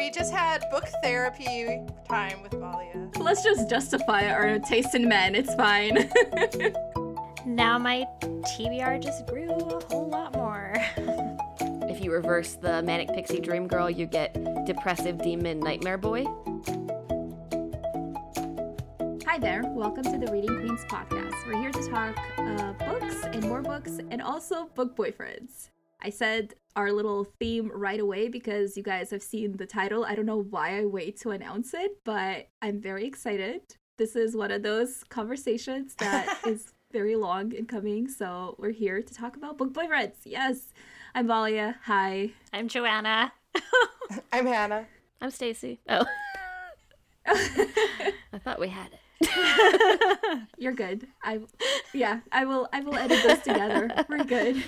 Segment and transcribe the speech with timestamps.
[0.00, 1.78] We just had book therapy
[2.08, 3.14] time with Valia.
[3.18, 5.34] Let's just justify our taste in men.
[5.34, 6.10] It's fine.
[7.44, 10.72] now my TBR just grew a whole lot more.
[11.86, 14.32] if you reverse the manic pixie dream girl, you get
[14.64, 16.24] depressive demon nightmare boy.
[19.26, 21.34] Hi there, welcome to the Reading Queens podcast.
[21.46, 25.68] We're here to talk uh, books and more books and also book boyfriends.
[26.02, 30.04] I said our little theme right away because you guys have seen the title.
[30.04, 33.60] I don't know why I wait to announce it, but I'm very excited.
[33.98, 39.02] This is one of those conversations that is very long in coming, so we're here
[39.02, 40.16] to talk about book boyfriends.
[40.24, 40.72] Yes,
[41.14, 41.76] I'm Valia.
[41.84, 42.30] Hi.
[42.52, 43.32] I'm Joanna.
[44.32, 44.86] I'm Hannah.
[45.20, 45.80] I'm Stacy.
[45.88, 46.06] Oh.
[47.26, 50.46] I thought we had it.
[50.56, 51.06] You're good.
[51.22, 51.40] I
[51.92, 53.90] yeah, I will I will edit this together.
[54.08, 54.64] We're good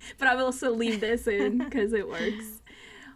[0.18, 2.60] but I will also leave this in because it works.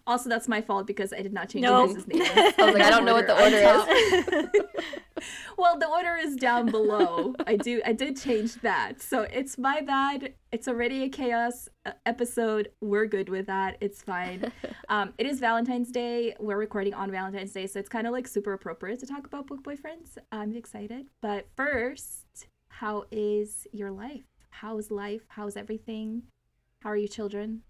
[0.04, 1.94] Also, that's my fault because I did not change nope.
[1.94, 2.22] his name.
[2.24, 5.24] I was like, I don't know what the order is.
[5.56, 7.34] well, the order is down below.
[7.46, 10.34] I do, I did change that, so it's my bad.
[10.50, 12.70] It's already a chaos uh, episode.
[12.80, 13.76] We're good with that.
[13.80, 14.50] It's fine.
[14.88, 16.34] Um, it is Valentine's Day.
[16.40, 19.46] We're recording on Valentine's Day, so it's kind of like super appropriate to talk about
[19.46, 20.18] book boyfriends.
[20.32, 24.24] I'm excited, but first, how is your life?
[24.50, 25.22] How's life?
[25.28, 26.24] How's everything?
[26.82, 27.62] How are you, children?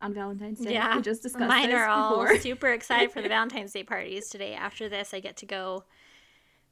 [0.00, 1.48] On Valentine's Day, yeah, we just discussed.
[1.48, 2.38] Mine are all before.
[2.40, 4.54] super excited for the Valentine's Day parties today.
[4.54, 5.84] After this, I get to go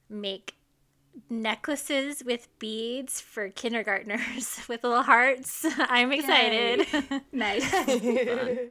[0.08, 0.54] make
[1.28, 5.66] necklaces with beads for kindergartners with little hearts.
[5.78, 6.86] I'm excited.
[7.32, 7.68] nice.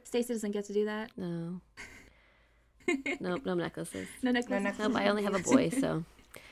[0.04, 1.10] Stacy doesn't get to do that.
[1.16, 1.60] No.
[3.20, 4.08] nope, no necklaces.
[4.22, 4.50] No necklaces.
[4.50, 4.94] No necklaces.
[4.94, 6.04] Nope, I only have a boy, so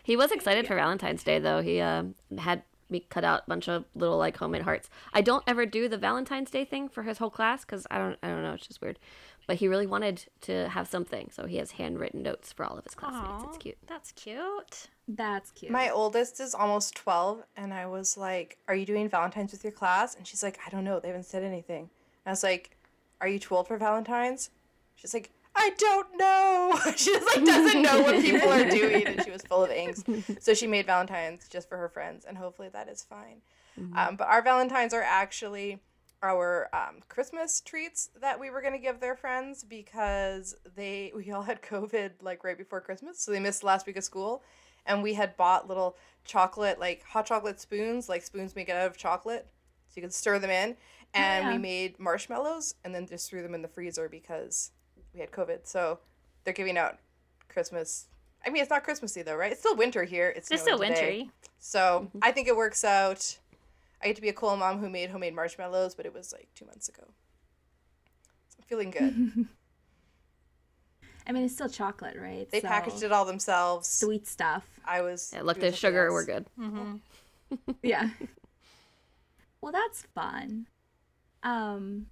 [0.02, 0.68] he was excited yeah.
[0.68, 1.62] for Valentine's Day though.
[1.62, 2.04] He uh,
[2.38, 4.88] had me cut out a bunch of little like homemade hearts.
[5.12, 8.18] I don't ever do the Valentine's Day thing for his whole class because I don't
[8.22, 8.98] I don't know it's just weird.
[9.46, 12.84] But he really wanted to have something, so he has handwritten notes for all of
[12.84, 13.44] his classmates.
[13.44, 13.76] Aww, it's cute.
[13.86, 14.88] That's cute.
[15.06, 15.70] That's cute.
[15.70, 19.72] My oldest is almost twelve, and I was like, "Are you doing Valentine's with your
[19.72, 20.98] class?" And she's like, "I don't know.
[20.98, 21.82] They haven't said anything."
[22.24, 22.76] And I was like,
[23.20, 24.48] "Are you too old for Valentine's?"
[24.94, 26.78] She's like, I don't know.
[26.96, 30.42] she just like doesn't know what people are doing, and she was full of angst.
[30.42, 33.42] So she made Valentines just for her friends, and hopefully that is fine.
[33.78, 33.96] Mm-hmm.
[33.96, 35.80] Um, but our Valentines are actually
[36.22, 41.42] our um, Christmas treats that we were gonna give their friends because they we all
[41.42, 44.42] had COVID like right before Christmas, so they missed last week of school,
[44.86, 48.96] and we had bought little chocolate like hot chocolate spoons, like spoons made out of
[48.96, 49.46] chocolate,
[49.88, 50.76] so you could stir them in,
[51.12, 51.52] and yeah.
[51.52, 54.72] we made marshmallows and then just threw them in the freezer because
[55.14, 56.00] we had COVID, so
[56.44, 56.98] they're giving out
[57.48, 58.06] Christmas.
[58.46, 59.52] I mean, it's not Christmassy though, right?
[59.52, 60.32] It's still winter here.
[60.36, 60.90] It's, it's still today.
[60.90, 61.30] wintry.
[61.58, 62.18] So mm-hmm.
[62.22, 63.38] I think it works out.
[64.02, 66.48] I get to be a cool mom who made homemade marshmallows, but it was like
[66.54, 67.04] two months ago.
[68.48, 69.46] So I'm feeling good.
[71.26, 72.50] I mean, it's still chocolate, right?
[72.50, 73.88] They so packaged it all themselves.
[73.88, 74.68] Sweet stuff.
[74.84, 75.32] I was.
[75.34, 76.06] Yeah, look, there's sugar.
[76.06, 76.12] Else.
[76.12, 76.46] We're good.
[76.60, 77.72] Mm-hmm.
[77.82, 78.10] yeah.
[79.62, 80.66] Well, that's fun.
[81.42, 82.06] Um,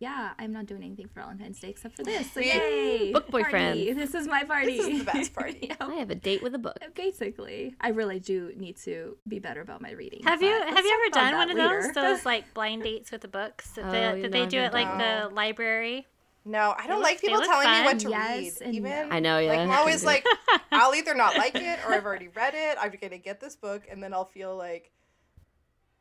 [0.00, 2.30] yeah, I'm not doing anything for Valentine's Day except for this.
[2.32, 3.10] So yay!
[3.14, 3.78] Book boyfriend.
[3.78, 3.92] Party.
[3.92, 4.76] This is my party.
[4.76, 5.58] This is the best party.
[5.62, 5.76] yep.
[5.80, 6.78] I have a date with a book.
[6.94, 10.22] Basically, I really do need to be better about my reading.
[10.24, 11.92] Have you Have you ever done one of those?
[11.94, 14.98] Those like blind dates with the books Did, oh, they, that they do it like
[14.98, 16.06] the library.
[16.44, 17.80] No, I don't like people telling fun.
[17.80, 18.74] me what to yes, read.
[18.74, 19.50] Even I know, yeah.
[19.50, 20.26] Like I'm always like,
[20.70, 22.76] I'll either not like it or I've already read it.
[22.78, 24.92] I'm gonna get this book, and then I'll feel like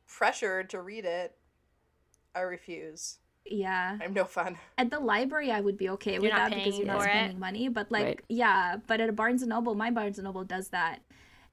[0.06, 1.38] pressured to read it.
[2.36, 3.20] I refuse.
[3.46, 3.98] Yeah.
[4.02, 4.58] I'm no fun.
[4.78, 7.40] At the library, I would be okay you're with that because you're not spending it.
[7.40, 7.68] money.
[7.68, 8.22] But like, right.
[8.30, 11.02] yeah, but at a Barnes and Noble, my Barnes and Noble does that.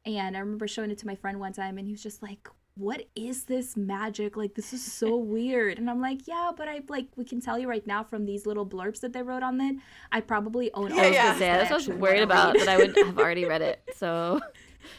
[0.06, 2.48] And I remember showing it to my friend one time, and he was just like,
[2.74, 4.34] "What is this magic?
[4.34, 7.58] Like, this is so weird." And I'm like, "Yeah, but I like we can tell
[7.58, 9.76] you right now from these little blurbs that they wrote on it.
[10.10, 11.38] I probably own all yeah, yeah.
[11.38, 11.58] yeah.
[11.58, 13.82] That's what I was worried about, but I would have already read it.
[13.94, 14.40] So,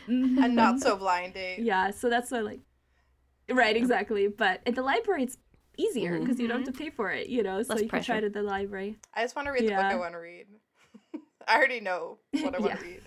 [0.05, 1.59] and not so blind date.
[1.59, 2.59] Yeah, so that's what like,
[3.49, 4.27] right, exactly.
[4.27, 5.37] But at the library, it's
[5.77, 6.41] easier because mm-hmm.
[6.41, 6.83] you don't have to mm-hmm.
[6.83, 7.57] pay for it, you know.
[7.57, 8.03] Less so you pressure.
[8.03, 8.97] can try it at the library.
[9.13, 9.77] I just want to read yeah.
[9.77, 10.47] the book I want to read.
[11.47, 13.01] I already know what I want to read.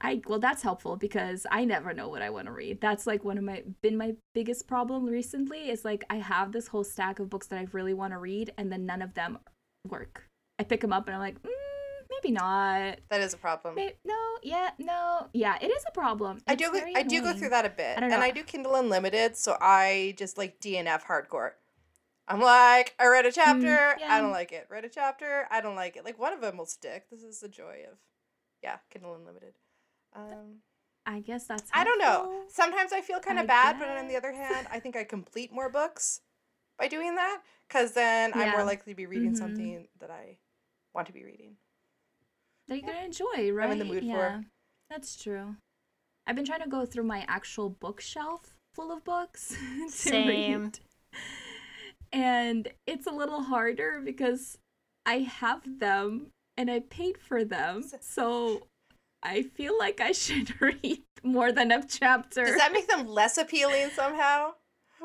[0.00, 2.80] I well that's helpful because I never know what I want to read.
[2.80, 6.68] That's like one of my been my biggest problem recently is like I have this
[6.68, 9.38] whole stack of books that I really want to read and then none of them
[9.88, 10.28] work.
[10.58, 11.48] I pick them up and I'm like, mm,
[12.10, 12.98] maybe not.
[13.08, 13.76] That is a problem.
[13.76, 16.36] Maybe, no, yeah, no, yeah, it is a problem.
[16.36, 18.74] It's I do I do go through that a bit, I and I do Kindle
[18.74, 21.52] Unlimited, so I just like DNF hardcore.
[22.26, 24.08] I'm like, I read a chapter, mm, yeah.
[24.10, 24.66] I don't like it.
[24.70, 26.04] Read a chapter, I don't like it.
[26.04, 27.04] Like one of them will stick.
[27.10, 27.98] This is the joy of,
[28.62, 29.54] yeah, Kindle Unlimited.
[30.16, 30.60] Um,
[31.06, 31.70] I guess that's.
[31.70, 31.80] Helpful.
[31.80, 32.42] I don't know.
[32.48, 33.80] Sometimes I feel kind of bad, guess.
[33.80, 36.20] but on the other hand, I think I complete more books
[36.78, 38.42] by doing that because then yeah.
[38.42, 39.36] I'm more likely to be reading mm-hmm.
[39.36, 40.38] something that I
[40.94, 41.56] want to be reading.
[42.68, 43.70] that you're gonna enjoy, right?
[43.70, 44.44] in the mood for.
[44.90, 45.56] That's true.
[46.26, 49.48] I've been trying to go through my actual bookshelf full of books
[49.86, 50.28] to Same.
[50.28, 50.78] read.
[52.14, 54.58] And it's a little harder because
[55.04, 57.82] I have them and I paid for them.
[58.00, 58.68] So
[59.22, 62.44] I feel like I should read more than a chapter.
[62.44, 64.52] Does that make them less appealing somehow?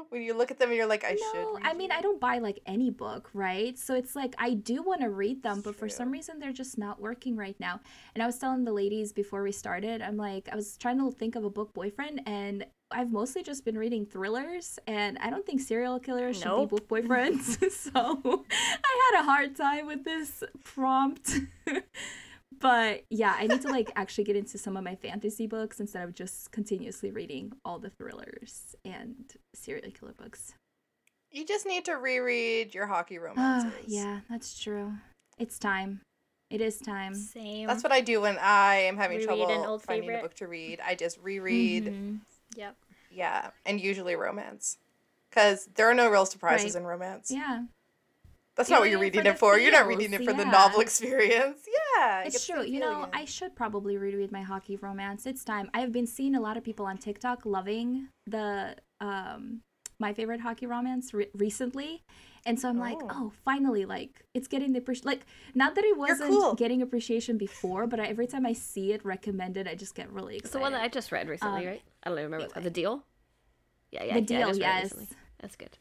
[0.09, 1.33] When you look at them and you're like, I should.
[1.33, 1.91] no, read I mean.
[1.91, 3.77] I don't buy like any book, right?
[3.77, 6.77] So it's like I do want to read them, but for some reason they're just
[6.77, 7.81] not working right now.
[8.13, 11.11] And I was telling the ladies before we started, I'm like, I was trying to
[11.11, 15.45] think of a book boyfriend, and I've mostly just been reading thrillers, and I don't
[15.45, 17.71] think serial killers should be book boyfriends.
[17.93, 21.39] so I had a hard time with this prompt.
[22.59, 26.03] but yeah, I need to like actually get into some of my fantasy books instead
[26.03, 30.53] of just continuously reading all the thrillers and serial killer books.
[31.31, 33.21] You just need to reread your hockey Ah,
[33.61, 33.93] romances.
[33.93, 34.93] yeah, that's true.
[35.37, 36.01] It's time.
[36.49, 37.13] It is time.
[37.13, 37.67] Same.
[37.67, 40.33] That's what I do when I am having Reread an trouble old finding a book
[40.35, 40.79] to read.
[40.83, 42.19] I just reread, Mhm.
[42.55, 42.75] Yep.
[43.11, 44.77] yeah, and usually romance.
[45.29, 46.81] Because there are no real surprises Right.
[46.81, 47.29] in romance.
[47.29, 47.65] Yeah,
[48.55, 49.59] That's not what you're reading for it for.
[49.59, 51.59] You're not reading it for the novel experience.
[51.97, 52.23] Yeah.
[52.25, 52.63] it's true.
[52.63, 55.25] You know, I should probably reread my hockey romance.
[55.25, 55.69] It's time.
[55.73, 59.61] I have been seeing a lot of people on TikTok loving the um
[59.99, 62.03] my favorite hockey romance re- recently.
[62.45, 63.07] And so I'm like, Oh.
[63.11, 65.25] oh, finally, like it's getting the appreci- like
[65.55, 66.55] not that it wasn't cool.
[66.55, 70.35] getting appreciation before, but I, every time I see it recommended, I just get really
[70.35, 70.59] It's excited.
[70.59, 71.81] the one that I just read recently, Um, right?
[72.03, 72.45] I don't even remember.
[72.45, 72.63] It's anyway.
[72.69, 73.03] The Deal?
[73.91, 74.13] Yeah, yeah.
[74.15, 75.13] The yeah, Deal, just read it yes.
[75.39, 75.77] That's good.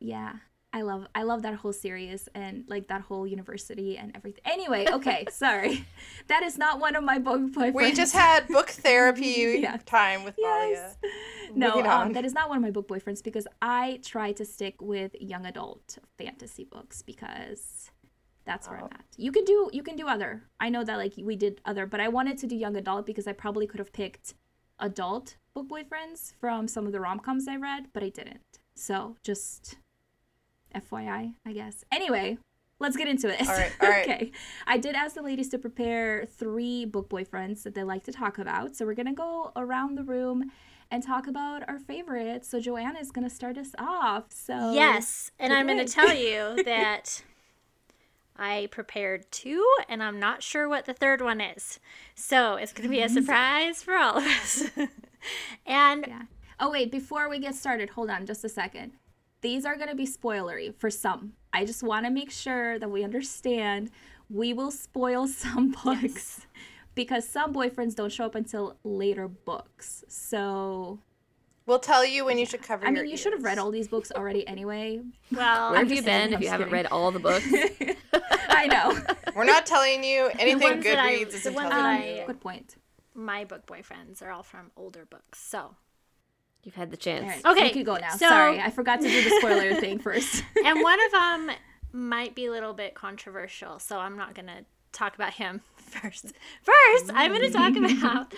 [0.00, 0.34] yeah
[0.72, 4.86] i love i love that whole series and like that whole university and everything anyway
[4.92, 5.86] okay sorry.
[6.28, 9.78] That is not one of my book boyfriends We just had book therapy Yeah.
[9.86, 10.96] time with yes.
[11.02, 11.56] Valia.
[11.56, 14.76] no um, that is not one of my book boyfriends because i try to stick
[14.80, 17.90] with young adult fantasy books because
[18.44, 18.84] that's where Oh.
[18.86, 19.04] i'm at.
[19.16, 20.42] You can do you can do other.
[20.60, 23.26] I know that like we did other but i wanted to do young adult because
[23.26, 24.34] i probably could have picked
[24.80, 28.58] adult book boyfriends from some of the rom-coms i read but i didn't.
[28.74, 29.76] So just
[30.74, 31.84] FYI, I guess.
[31.92, 32.38] Anyway,
[32.78, 33.48] let's get into it.
[33.48, 34.08] All right, all right.
[34.08, 34.32] okay.
[34.66, 38.38] I did ask the ladies to prepare three book boyfriends that they like to talk
[38.38, 38.76] about.
[38.76, 40.50] So we're going to go around the room
[40.90, 42.48] and talk about our favorites.
[42.48, 44.26] So Joanna is going to start us off.
[44.30, 47.22] So Yes, and I'm going to tell you that
[48.36, 51.80] I prepared two, and I'm not sure what the third one is.
[52.14, 54.70] So it's going to be a surprise for all of us.
[55.66, 56.22] and Yeah.
[56.60, 58.92] Oh, wait, before we get started, hold on just a second.
[59.40, 61.34] These are going to be spoilery for some.
[61.52, 63.90] I just want to make sure that we understand
[64.30, 66.46] we will spoil some books
[66.94, 70.04] because some boyfriends don't show up until later books.
[70.08, 70.98] So,
[71.66, 73.70] We'll tell you when you should cover I your mean, you should have read all
[73.70, 75.00] these books already anyway.
[75.30, 77.46] well, Where have you been if you just haven't read all the books?
[78.48, 78.98] I know.
[79.36, 82.24] We're not telling you anything ones that I- Goodreads is the telling that um, you.
[82.26, 82.76] Good point.
[83.14, 85.38] my book boyfriends are all from older books.
[85.40, 85.76] So,
[86.68, 87.42] You've had the chance.
[87.46, 87.58] All right.
[87.58, 88.10] Okay, You can go now.
[88.10, 90.44] so- Sorry, I forgot to do the spoiler thing first.
[90.66, 91.50] and one of them
[91.94, 96.34] might be a little bit controversial, so I'm not going to talk about him first.
[96.62, 98.34] First, I'm going to talk about.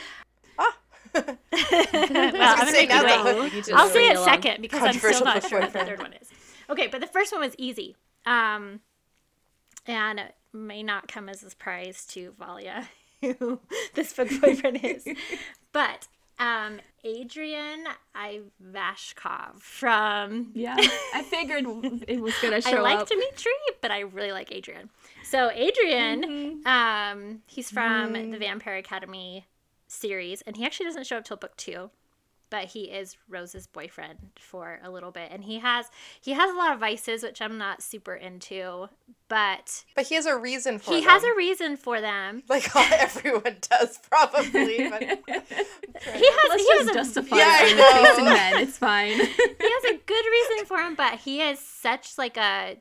[0.60, 0.76] Ah.
[1.12, 3.34] well, I I'm was going gonna to say, make now you the wait.
[3.34, 3.92] hook we need to I'll know.
[3.92, 4.28] say it along.
[4.28, 6.28] second because I'm still not sure what the third one is.
[6.70, 7.96] Okay, but the first one was easy.
[8.26, 8.78] Um,
[9.86, 12.86] and it may not come as a surprise to Valia
[13.40, 13.58] who
[13.94, 15.04] this book boyfriend is.
[15.72, 16.06] But
[16.40, 17.84] um, Adrian
[18.16, 20.74] Ivashkov from yeah,
[21.14, 21.64] I figured
[22.08, 22.78] it was gonna show up.
[22.78, 23.08] I like up.
[23.08, 24.90] Dimitri, but I really like Adrian.
[25.24, 26.22] So Adrian,
[26.64, 26.66] Mm-hmm.
[26.66, 29.46] um, he's from the Vampire Academy
[29.88, 31.90] series, and he actually doesn't show up till book two,
[32.50, 35.86] but he is Rose's boyfriend for a little bit, and he has
[36.20, 38.88] he has a lot of vices, which I'm not super into,
[39.28, 41.08] but But he has a reason for he them.
[41.08, 42.42] has a reason for them.
[42.48, 44.88] like everyone does probably.
[44.88, 45.02] But
[46.02, 48.62] He has Let's he has a justify Yeah, it men.
[48.62, 49.12] It's fine.
[49.12, 52.76] he has a good reason for him, but he is such like a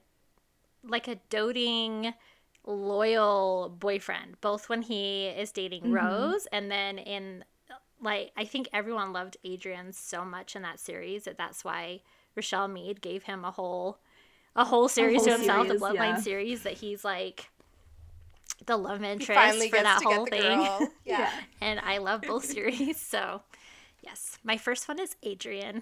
[0.84, 2.14] like a doting
[2.66, 5.94] loyal boyfriend both when he is dating mm-hmm.
[5.94, 7.44] Rose and then in
[8.02, 12.02] like I think everyone loved Adrian so much in that series that that's why
[12.36, 14.00] Richelle Mead gave him a whole
[14.56, 16.18] a whole series to whole himself series, the Bloodline yeah.
[16.18, 17.50] series that he's like
[18.66, 20.88] the love interest for that whole thing girl.
[21.06, 21.32] Yeah.
[21.62, 23.42] and I love both series so
[24.04, 25.82] yes my first one is Adrian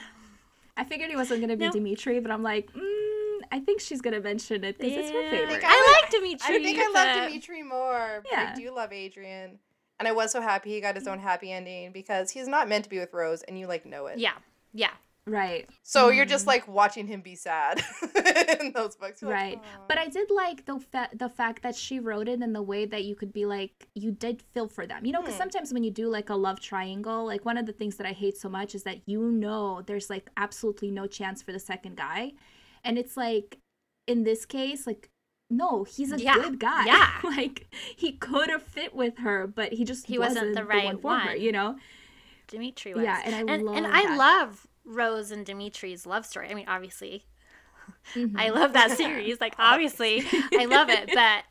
[0.76, 1.72] I figured it wasn't gonna be No.
[1.72, 5.64] Dimitri, but I'm like, mm, I think she's gonna mention it because it's her favorite.
[5.64, 6.56] I I would- like Dimitri.
[6.56, 8.20] I think I love Dimitri more.
[8.22, 8.54] But Yeah.
[8.54, 9.58] I do love Adrian.
[10.00, 12.84] And I was so happy he got his own happy ending because he's not meant
[12.84, 14.20] to be with Rose and you like know it.
[14.20, 14.34] Yeah,
[14.74, 14.92] yeah.
[15.26, 15.68] Right.
[15.84, 16.48] So you're just Mhm.
[16.48, 17.82] like watching him be sad
[18.62, 19.22] in those books.
[19.22, 19.58] You're Right.
[19.58, 22.62] "Aw." But I did like the fa- the fact that she wrote it in the
[22.62, 25.06] way that you could be like you did feel for them.
[25.06, 25.40] You know, because Hmm.
[25.40, 28.14] sometimes when you do like a love triangle, like one of the things that I
[28.14, 31.98] hate so much is that you know there's like absolutely no chance for the second
[31.98, 32.32] guy.
[32.86, 33.58] And it's like
[34.06, 35.10] in this case like
[35.50, 36.86] no, he's a Yeah, good guy.
[36.86, 37.10] yeah.
[37.24, 40.98] like he could have fit with her, but he just He wasn't the right one
[41.00, 41.78] for her, you know?
[42.48, 43.04] Dimitri was.
[43.04, 44.18] Yeah, and I and, love and I that.
[44.18, 46.50] love Rose and Dimitri's love story.
[46.50, 47.26] I mean, obviously,
[48.16, 48.40] Mhm.
[48.40, 49.40] I love that series.
[49.42, 50.24] Like, obviously,
[50.54, 51.44] I love it, but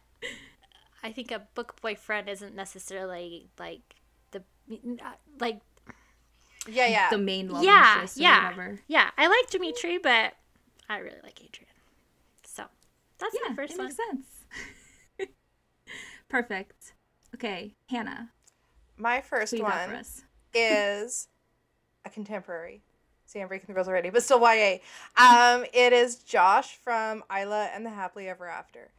[1.02, 3.96] I think a book boyfriend isn't necessarily like
[4.32, 4.42] the
[5.40, 5.60] like.
[6.68, 7.10] yeah, yeah.
[7.10, 8.80] the main love Yeah, interest or yeah, whatever.
[8.88, 9.10] yeah.
[9.16, 10.34] I like Dimitri, but
[10.88, 11.70] I really like Adrian.
[13.18, 13.86] So that's Yeah, my first it one.
[13.86, 15.28] makes sense.
[16.28, 16.94] Perfect.
[17.34, 18.30] Okay, Hannah,
[18.96, 20.22] My first who you got for one us?
[20.54, 21.28] is
[22.04, 22.82] a contemporary.
[23.26, 24.78] See, I'm breaking the rules already, but still YA.
[25.16, 28.92] Um, it is Josh from Isla and the Happily Ever After,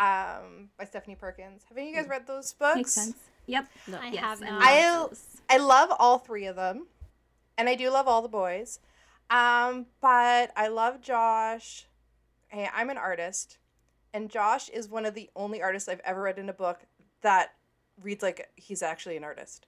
[0.00, 1.62] um, by Stephanie Perkins.
[1.68, 2.76] Have any of you guys read those books?
[2.76, 3.18] Makes sense.
[3.46, 3.68] Yep.
[3.86, 3.98] No.
[3.98, 4.62] I Yes, have I not.
[4.62, 5.18] love
[5.48, 6.86] I- I love all three of them,
[7.56, 8.80] and I do love all the boys.
[9.30, 11.86] Um, but I love Josh.
[12.48, 13.58] Hey, I'm an artist,
[14.14, 16.80] and Josh is one of the only artists I've ever read in a book
[17.22, 17.54] that
[18.02, 19.66] reads like he's actually an artist.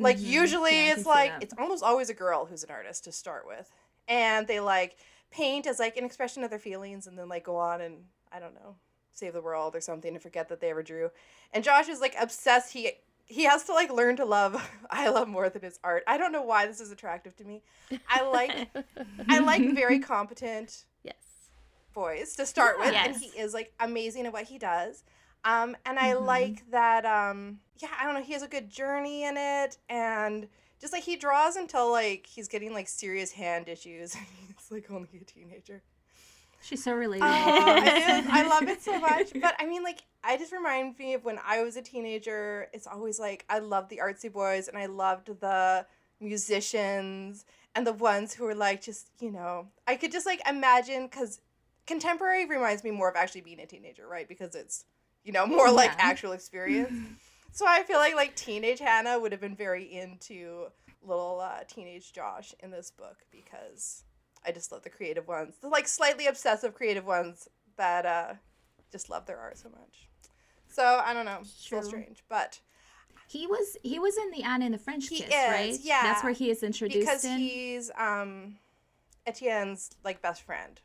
[0.00, 0.24] Like Mhm.
[0.24, 3.72] usually Yeah, it's like it's almost always a girl who's an artist to start with.
[4.08, 4.96] And they like
[5.30, 8.38] paint as like an expression of their feelings and then like go on and I
[8.40, 8.76] don't know,
[9.12, 11.10] save the world or something and forget that they ever drew.
[11.52, 12.92] And Josh is like obsessed he
[13.26, 14.54] he has to like learn to love
[14.90, 16.04] I love more than his art.
[16.06, 17.62] I don't know why this is attractive to me.
[18.08, 18.66] I like
[19.28, 20.84] I like very competent.
[21.92, 25.04] Boys to start with, and he is like amazing at what he does.
[25.44, 26.26] Um, and I Mhm.
[26.26, 27.06] like that.
[27.06, 28.22] Um, yeah, I don't know.
[28.22, 30.48] He has a good journey in it, and
[30.80, 34.14] just like he draws until like he's getting like serious hand issues.
[34.46, 35.82] he's like only a teenager.
[36.60, 37.82] She's so relatable.
[37.86, 38.26] It is.
[38.32, 39.32] I love it so much.
[39.40, 42.68] But I mean, like, I just remind me of when I was a teenager.
[42.72, 45.86] It's always like I loved the artsy boys, and I loved the
[46.20, 51.06] musicians and the ones who were like just you know I could just like imagine
[51.06, 51.40] because
[51.88, 54.28] contemporary reminds me more of actually being a teenager, right?
[54.28, 54.84] Because it's
[55.24, 56.92] you know more like actual experience.
[57.52, 60.66] so I feel like like teenage Hannah would have been very into
[61.02, 64.04] little uh, teenage Josh in this book because
[64.46, 68.34] I just love the creative ones, the like slightly obsessive creative ones that uh,
[68.92, 70.08] just love their art so much.
[70.68, 71.82] So I don't know, True.
[71.82, 72.60] strange, but
[73.26, 75.78] he was he was in the Anna and the French He Kiss, is, right?
[75.82, 76.02] yeah.
[76.02, 77.38] That's where he is introduced because in.
[77.38, 78.56] he's um,
[79.26, 80.80] Etienne's like best friend.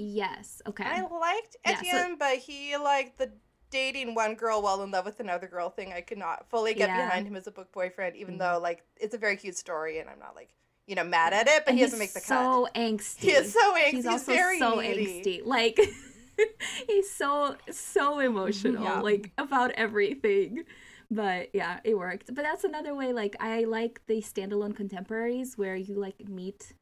[0.00, 0.62] Yes.
[0.66, 0.84] Okay.
[0.84, 3.30] I liked Yeah, so- Etienne, but he liked the
[3.70, 5.92] dating one girl while in love with another girl thing.
[5.92, 6.96] I could not fully get Yeah.
[6.98, 7.08] Mm-hmm.
[7.08, 10.08] behind him as a book boyfriend, even though like it's a very cute story, and
[10.08, 10.50] I'm not like
[10.86, 12.26] you know mad at it, but And he doesn't make the cut.
[12.28, 13.18] so angsty.
[13.20, 13.84] He is so angsty.
[13.84, 15.22] He's He's also very so needy.
[15.42, 15.46] angsty.
[15.46, 15.78] Like
[16.88, 19.00] he's so so emotional, Yeah.
[19.00, 20.64] like about everything.
[21.12, 22.26] But yeah, it worked.
[22.34, 23.12] But that's another way.
[23.12, 26.72] Like I like the standalone contemporaries where you like meet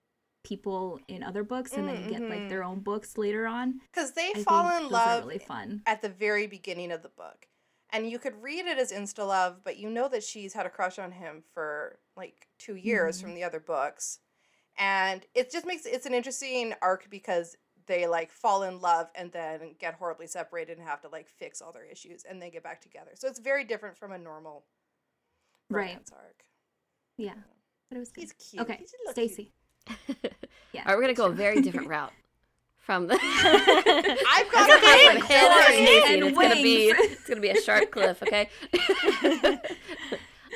[0.44, 3.80] people in other books and then you get like their own books later on.
[3.92, 5.82] Because they I fall in love really fun.
[5.86, 7.46] at the very beginning of the book.
[7.90, 10.70] And you could read it as insta love, but you know that she's had a
[10.70, 13.22] crush on him for like two years Mhm.
[13.22, 14.20] from the other books.
[14.76, 19.32] And it just makes it's an interesting arc because they like fall in love and
[19.32, 22.62] then get horribly separated and have to like fix all their issues and then get
[22.62, 23.12] back together.
[23.14, 24.66] So it's very different from a normal
[25.70, 25.88] Right.
[25.88, 26.44] romance arc.
[27.16, 27.34] Yeah,
[27.88, 28.20] but it was good.
[28.22, 28.62] He's cute.
[28.62, 29.30] Okay, He's a little cute.
[29.32, 29.52] Stacy.
[30.72, 30.82] Yeah.
[30.86, 32.12] We're gonna go a very different route
[32.78, 33.14] from the.
[33.20, 37.90] I've got a Hannah or And and it's gonna be it's gonna be a sharp
[37.90, 38.22] cliff.
[38.22, 38.48] Okay.
[39.24, 39.56] uh,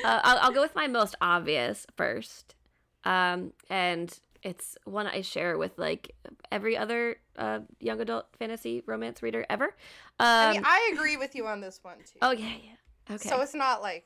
[0.03, 2.55] I'll, I'll go with my most obvious first,
[3.03, 6.15] um, and it's one I share with like
[6.51, 9.65] every other uh, young adult fantasy romance reader ever.
[9.65, 12.19] Um, I mean, I agree with you on this one too.
[12.21, 13.15] oh yeah, yeah.
[13.15, 13.29] Okay.
[13.29, 14.05] So it's not like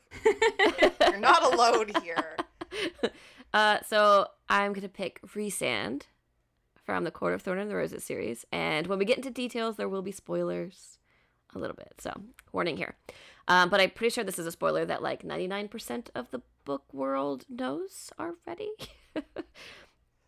[1.02, 2.36] you're not alone here.
[3.54, 6.04] Uh, so I'm gonna pick Rhysand
[6.86, 9.75] from the Court of Thorn and the Roses series, and when we get into details,
[9.77, 10.98] there will be spoilers
[11.56, 11.94] a little bit.
[12.00, 12.12] So
[12.51, 12.96] warning here.
[13.48, 16.84] Um, but I'm pretty sure this is a spoiler that like 99% of the book
[16.94, 18.72] world knows already.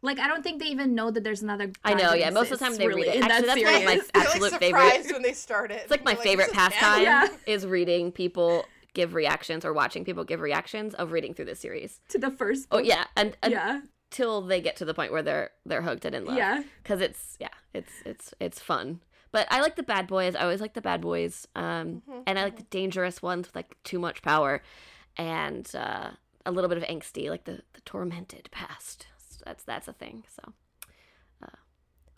[0.01, 1.71] Like I don't think they even know that there's another.
[1.83, 3.15] I know, yeah, most of the time exists, they read really, it.
[3.17, 3.83] in Actually, that that's one of
[4.15, 4.81] my absolute like favorite.
[4.93, 5.81] surprised when they start it.
[5.81, 7.27] It's like my They're favorite pastime Yeah.
[7.45, 11.99] is reading people give reactions or watching people give reactions of reading through this series.
[12.09, 12.67] to the first.
[12.71, 13.81] Oh yeah, and, and yeah,
[14.11, 16.37] until they get to the point where they're they're hooked and in love.
[16.37, 16.63] yeah.
[16.81, 18.99] because it's yeah it's it's it's fun
[19.31, 22.39] but i like the bad boys i always like the bad boys um Mhm, and
[22.39, 24.63] i like the dangerous ones with like too much power
[25.17, 26.09] and uh
[26.47, 29.05] a little bit of angsty like the the tormented past
[29.45, 30.23] that's that's a thing.
[30.35, 30.53] So,
[31.43, 31.47] uh,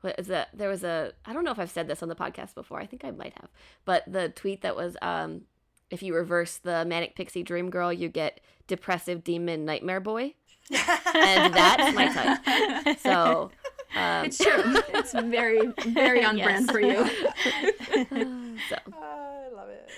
[0.02, 0.50] what is that?
[0.54, 2.80] There was a I don't know if I've said this on the podcast before.
[2.80, 3.50] I think I might have,
[3.86, 5.42] but the tweet that was um,
[5.92, 10.34] if you reverse the manic pixie dream girl, you get depressive demon nightmare boy,
[10.72, 12.98] and that's my type.
[13.04, 13.52] So.
[13.94, 14.64] Um, It's true.
[14.94, 16.46] It's very, very on Yes.
[16.46, 17.06] brand for you.
[18.70, 19.92] so I love it.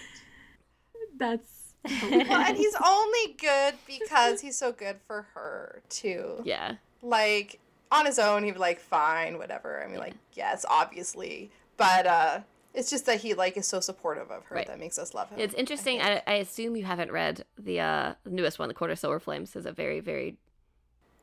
[1.17, 6.41] That's Well, and he's only good because he's so good for her too.
[6.43, 7.59] yeah, Like
[7.91, 9.83] on his own, he'd be like, fine, whatever.
[9.83, 12.39] I mean, like, yes, obviously, but uh,
[12.73, 14.67] it's just that he like is so supportive of her Right.
[14.67, 15.39] that makes us love him.
[15.39, 15.99] it's interesting.
[15.99, 16.23] think.
[16.27, 19.55] I, I assume you haven't read the uh, newest one, the Court of Silver Flames.
[19.55, 20.37] is a very very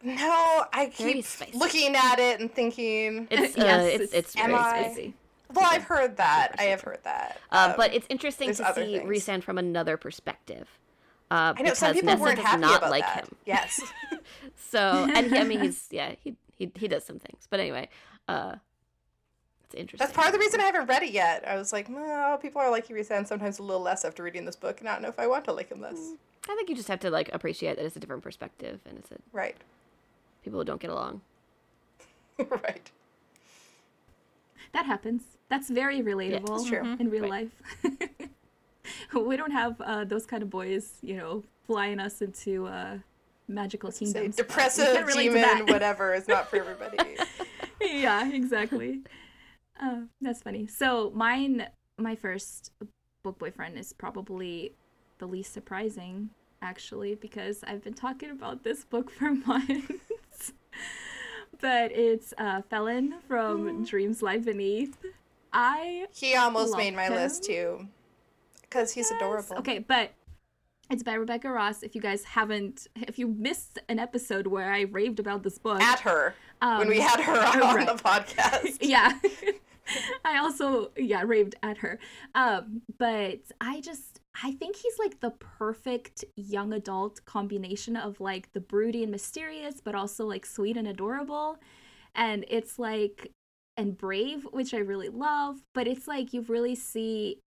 [0.03, 1.59] No, I keep spicy.
[1.59, 3.29] looking at it and thinking.
[3.31, 5.15] it's uh, Yes, it's it's- it's very I- spicy.
[5.53, 6.55] Well, I've heard that.
[6.61, 7.41] I have heard that.
[7.51, 9.03] Uh, Um, but it's interesting to see things.
[9.03, 10.69] Rhysand from another perspective.
[11.29, 13.25] Uh, I know some people Nesta weren't happy not about like that.
[13.25, 13.35] him.
[13.47, 13.81] Yes.
[14.71, 14.79] So,
[15.13, 17.49] and he, I mean, he's yeah, he he he does some things.
[17.51, 17.89] But anyway,
[18.29, 18.55] uh,
[19.73, 20.05] it's interesting.
[20.05, 21.47] That's part of the reason I haven't read it yet.
[21.47, 24.57] I was like, well, people are liking Rhysand sometimes a little less after reading this
[24.57, 26.13] book, and I don't know if I want to like him less.
[26.49, 29.11] I think you just have to like appreciate that it's a different perspective, and it's
[29.13, 29.57] a, Right.
[30.45, 31.21] people who don't get along.
[32.39, 32.91] right.
[34.73, 35.23] that happens.
[35.49, 36.97] That's very relatable it's true.
[36.99, 37.49] in real Right.
[37.85, 38.29] life.
[39.15, 42.99] we don't have uh, those kind of boys, you know, flying us into uh,
[43.49, 44.37] magical Say kingdoms.
[44.37, 47.17] but we depressive can relate to demon, whatever, is not for everybody.
[47.81, 49.01] yeah, exactly.
[49.81, 50.67] Uh, that's funny.
[50.67, 51.67] So mine,
[51.99, 52.73] my first
[53.23, 54.73] book boyfriend is probably
[55.19, 56.31] the least surprising,
[56.63, 60.53] actually, because I've been talking about this book for months.
[61.61, 64.97] but it's uh, Phelan from Dreams Lie Beneath.
[65.53, 67.89] I he almost made my list too.
[68.63, 69.57] Because he's adorable.
[69.57, 70.13] Okay, but
[70.91, 71.83] it's by Rebecca Ross.
[71.83, 75.81] If you guys haven't, if you missed an episode where I raved about this book,
[75.83, 76.35] At her.
[76.61, 77.33] when we Um, had her
[77.63, 77.87] on oh, right.
[77.87, 78.79] the podcast.
[78.81, 79.19] yeah
[80.25, 81.99] i also yeah raved at her
[82.35, 88.53] um but i just i think he's like the perfect young adult combination of like
[88.53, 91.57] the broody and mysterious but also like sweet and adorable
[92.15, 93.31] and it's like
[93.77, 97.39] and brave which i really love but it's like you really see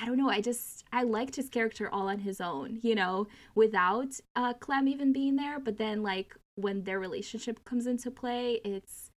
[0.00, 0.30] I don't know.
[0.30, 4.86] I just I liked his character all on his own, you know, without uh Clem
[4.88, 5.58] even being there.
[5.58, 9.07] But then like when their relationship comes into play, it's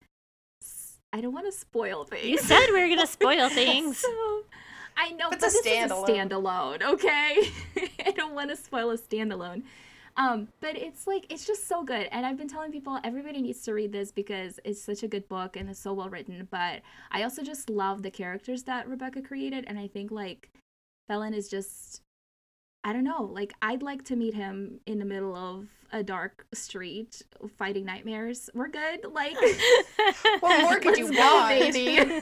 [1.14, 2.26] I don't want to spoil things.
[2.26, 3.98] You said we were gonna spoil things.
[3.98, 4.44] So,
[4.98, 6.10] I know, It's but a this standalone.
[6.10, 6.82] is a standalone.
[6.84, 7.38] Okay,
[8.06, 9.64] I don't want to spoil a standalone.
[10.18, 13.62] Um, but it's like it's just so good, and I've been telling people everybody needs
[13.64, 16.48] to read this because it's such a good book and it's so well written.
[16.52, 20.50] But I also just love the characters that Rebecca created, and I think like
[21.08, 22.02] Phelan is just
[22.84, 26.46] I don't know, like I'd like to meet him in the middle of a dark
[26.54, 27.22] street
[27.58, 28.50] fighting nightmares.
[28.54, 29.36] We're good, like.
[30.40, 31.50] What more could you go, want?
[31.50, 32.00] baby.
[32.00, 32.22] I'm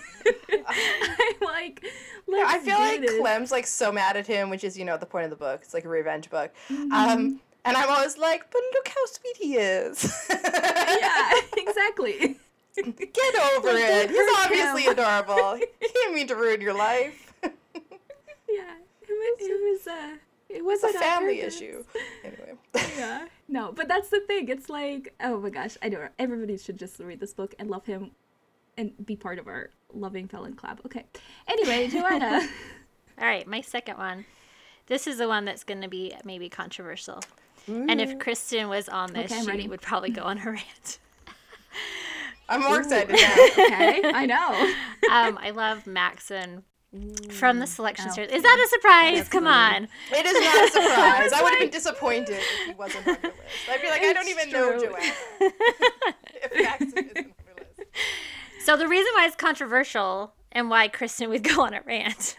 [1.41, 1.85] like,
[2.33, 3.19] I feel like this.
[3.19, 5.61] Clem's like so mad at him, which is, you know, the point of the book.
[5.63, 6.53] It's like a revenge book.
[6.69, 6.91] Mm-hmm.
[6.91, 10.13] Um, and I'm always like, but look how sweet he is.
[10.29, 12.37] yeah, exactly.
[12.75, 14.09] Get over it.
[14.09, 14.93] He's obviously him.
[14.93, 15.55] adorable.
[15.55, 17.33] He didn't mean to ruin your life.
[17.43, 19.37] Yeah, it was.
[19.39, 20.15] It was uh,
[20.49, 21.83] it was a family issue.
[22.23, 22.53] Anyway.
[22.97, 24.49] Yeah, no, but that's the thing.
[24.49, 27.85] It's like, oh my gosh, I know everybody should just read this book and love
[27.85, 28.11] him,
[28.77, 30.81] and be part of our loving Phelan club.
[30.85, 31.05] Okay.
[31.47, 32.47] Anyway, Joanna.
[33.19, 34.25] All right, my second one.
[34.87, 37.19] This is the one that's going to be maybe controversial.
[37.67, 39.67] And if Kristen was on this, Okay, she ready.
[39.67, 40.97] would probably go on her rant.
[42.47, 43.35] I'm more excited now.
[43.65, 44.73] okay, I know.
[45.11, 46.63] Um, I love Maxon
[47.31, 48.13] from the selection Oh.
[48.13, 48.31] series.
[48.31, 49.29] Is that a surprise?
[49.29, 49.87] Come on.
[50.11, 51.31] It is not a surprise.
[51.33, 53.69] I would have been disappointed if he wasn't on your list.
[53.69, 54.89] I'd be like, I don't It's even know true.
[54.89, 55.13] Joanna.
[56.33, 57.89] if Maxon isn't on your list.
[58.65, 62.35] So the reason why it's controversial and why Kristen would go on a rant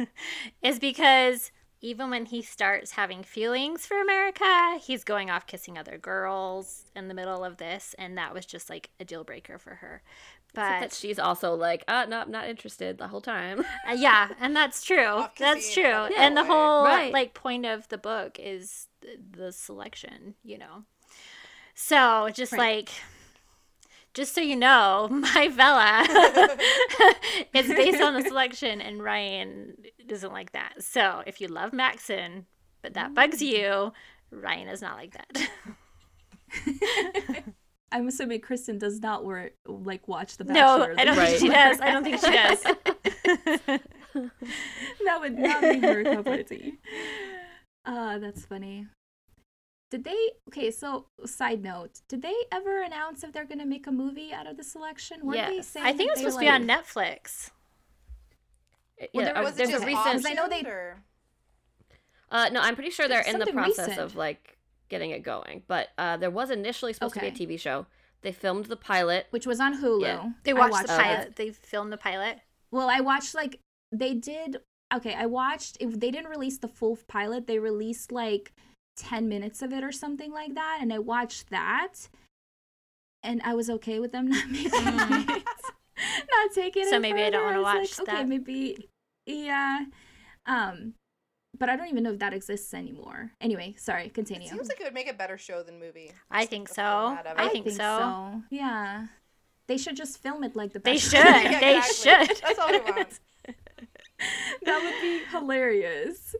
[0.62, 5.96] is because even when he starts having feelings for America, he's going off kissing other
[5.96, 9.76] girls in the middle of this, and that was just like a deal breaker for
[9.76, 10.02] her.
[10.50, 13.60] Except that But she's also like, uh, no, I'm not interested the whole time.
[13.88, 15.24] uh, yeah, and that's true.
[15.38, 15.84] That's true.
[15.84, 17.12] another and the whole Right.
[17.12, 20.84] like point of the book is the, the selection, you know.
[21.74, 22.58] So just Right.
[22.58, 22.90] like
[24.12, 26.04] just so you know, my Vela
[27.54, 30.82] is based on the selection, and Ryan doesn't like that.
[30.82, 32.46] So if you love Maxon,
[32.82, 33.92] but that bugs you,
[34.32, 35.48] Ryan is not like that.
[37.92, 40.62] I'm assuming Kristen does not wor- like watch The Bachelor.
[40.62, 41.00] no, Bachelor.
[41.00, 41.28] I don't Right.
[41.28, 41.80] think she does.
[41.80, 42.62] I don't think she does.
[45.04, 46.74] that would not be her cup of tea.
[47.84, 48.86] Uh, that's funny.
[49.90, 50.16] Did they?
[50.48, 54.46] Okay, so side note, did they ever announce if they're gonna make a movie out
[54.46, 55.18] of the selection?
[55.24, 57.50] Weren't they saying I think it that was they, supposed to be on Netflix.
[59.00, 60.24] Well, yeah, there uh, Was there's a recent.
[60.26, 61.02] I know they- or-
[62.30, 63.98] Uh, no, I'm pretty sure they're in the process recent.
[63.98, 64.58] of like
[64.90, 65.62] getting it going.
[65.66, 67.30] But uh, there was initially supposed Okay.
[67.30, 67.86] to be a TV show.
[68.22, 69.26] They filmed the pilot.
[69.30, 70.02] Which was on Hulu.
[70.02, 70.30] Yeah.
[70.44, 70.98] They I watched, the it.
[71.02, 71.36] pilot.
[71.36, 72.40] They filmed the pilot.
[72.70, 73.58] Well, I watched like
[73.90, 74.58] they did.
[74.94, 75.78] Okay, I watched.
[75.80, 78.52] If they didn't release the full pilot, they released like
[78.96, 81.94] ten minutes of it or something like that, and I watched that,
[83.22, 85.36] and I was okay with them not making Mm.
[85.36, 85.44] it,
[86.30, 86.90] not taking it.
[86.90, 88.28] So maybe I don't wanna was watch Okay, that.
[88.28, 88.88] maybe,
[89.26, 89.84] yeah.
[90.46, 90.94] Um,
[91.60, 93.30] but I don't even know if that exists anymore.
[93.40, 94.10] Anyway, sorry.
[94.12, 96.10] It seems like it would make a better show than movie.
[96.30, 96.82] I think so.
[96.82, 97.52] format of I it.
[97.52, 98.42] think so.
[98.50, 99.06] Yeah.
[99.68, 101.12] They should just film it like the They should.
[101.24, 102.34] Yeah, They exactly.
[102.34, 102.42] should.
[102.42, 103.20] That's all we want.
[104.64, 106.34] that would be hilarious.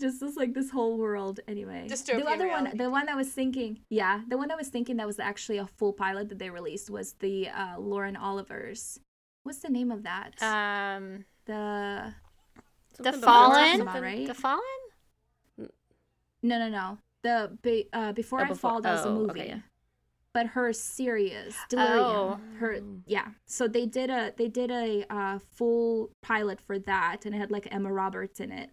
[0.00, 1.86] Just this like this whole world anyway.
[1.88, 4.96] the Dystopian other one, the one I was thinking, yeah, the one I was thinking
[4.96, 8.98] that was actually a full pilot that they released was the uh, Lauren Oliver's.
[9.42, 10.42] What's the name of that?
[10.42, 12.14] Um, the the
[12.96, 13.80] Something about Fallen.
[13.80, 14.26] Am I right?
[14.26, 14.60] The Fallen.
[15.58, 15.68] no,
[16.58, 16.98] no, no.
[17.22, 19.40] The be, uh, before Oh, I Before- fall, that was a oh, movie.
[19.40, 19.58] okay, yeah.
[20.34, 22.40] But her serious delirium, Oh.
[22.58, 23.28] her yeah.
[23.46, 27.50] So they did a they did a uh, full pilot for that, and it had
[27.52, 28.70] like Emma Roberts in it,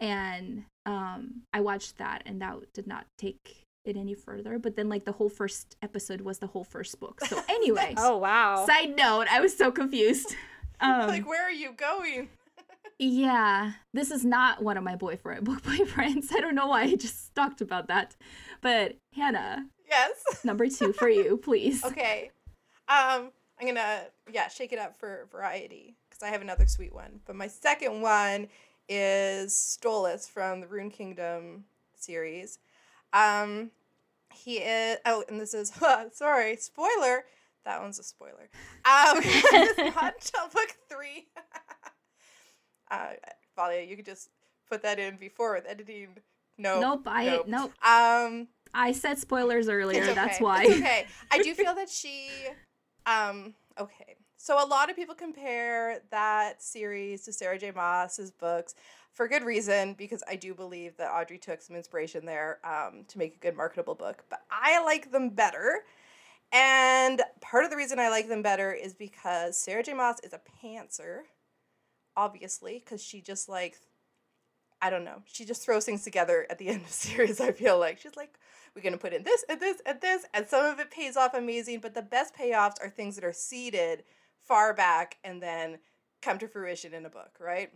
[0.00, 4.58] and um, I watched that, and that did not take it any further.
[4.58, 7.20] But then like the whole first episode was the whole first book.
[7.24, 8.66] So anyway, Oh wow.
[8.66, 10.34] side note, I was so confused.
[10.80, 12.28] Um, like, where are you going?
[12.98, 16.32] Yeah, this is not one of my boyfriend book boyfriends.
[16.32, 18.16] I don't know why I just talked about that,
[18.60, 20.40] but Hannah, Yes.
[20.44, 21.84] number two for you, please.
[21.84, 22.30] Okay.
[22.88, 23.30] Um,
[23.60, 27.20] I'm gonna yeah shake it up for variety because I have another sweet one.
[27.26, 28.48] But my second one
[28.88, 32.58] is Stolas from the Rune Kingdom series.
[33.12, 33.70] Um,
[34.32, 35.72] he is oh, and this is
[36.12, 37.24] sorry spoiler.
[37.64, 38.48] That one's a spoiler.
[38.84, 41.26] Um, it's book three.
[42.90, 43.10] Uh,
[43.56, 44.30] Valia, you could just
[44.68, 46.08] put that in before with editing.
[46.56, 46.80] No.
[46.80, 47.46] Nope, I nope.
[47.46, 47.72] nope.
[47.84, 50.02] Um, I said spoilers earlier.
[50.02, 50.64] it's That's why.
[50.64, 51.06] It's okay.
[51.30, 52.28] I do feel that she
[53.06, 54.16] um okay.
[54.36, 57.72] So a lot of people compare that series to Sarah J.
[57.72, 58.74] Maas's books
[59.12, 63.18] for good reason because I do believe that Audrey took some inspiration there um, to
[63.18, 64.22] make a good marketable book.
[64.30, 65.80] But I like them better.
[66.52, 69.92] And part of the reason I like them better is because Sarah J.
[69.92, 71.22] Maas is a pantser,
[72.18, 73.78] obviously, because she just like
[74.80, 75.22] I don't know.
[75.24, 77.98] She just throws things together at the end of the series, I feel like.
[77.98, 78.38] She's like,
[78.74, 80.24] we're to put in this and this and this.
[80.32, 83.32] And some of it pays off amazing, but the best payoffs are things that are
[83.32, 84.04] seeded
[84.40, 85.78] far back and then
[86.22, 87.70] come to fruition in a book, right?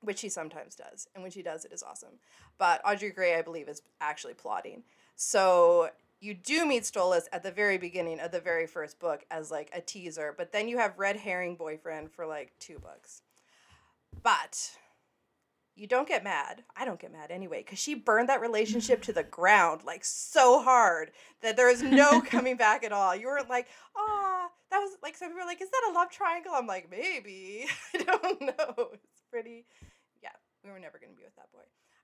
[0.00, 1.08] Which she sometimes does.
[1.14, 2.18] And when she does, it is awesome.
[2.58, 4.82] But Audrey Grey, I believe, is actually plotting.
[5.14, 9.50] So you do meet Stolas at the very beginning of the very first book as
[9.50, 13.22] like a teaser, but then you have Red Herring Boyfriend for like two books.
[14.22, 14.76] But
[15.76, 16.62] you don't get mad.
[16.76, 20.62] I don't get mad anyway, because she burned that relationship to the ground like so
[20.62, 21.10] hard
[21.42, 23.14] that there is no coming back at all.
[23.14, 26.10] You weren't like, ah, that was like some people were like, is that a love
[26.10, 26.52] triangle?
[26.54, 27.66] I'm like, maybe.
[27.94, 28.88] I don't know.
[28.92, 29.66] It's pretty.
[30.22, 30.30] Yeah,
[30.64, 31.62] we were never gonna be with that boy.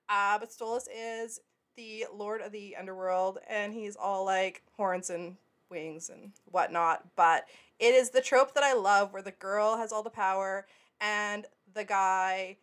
[0.09, 1.41] Uh, but Stolas is
[1.77, 5.37] the lord of the underworld, and he's all like horns and
[5.71, 7.05] wings and whatnot.
[7.15, 7.45] But
[7.79, 10.67] it is the trope that I love, where the girl has all the power
[11.01, 12.59] and the guy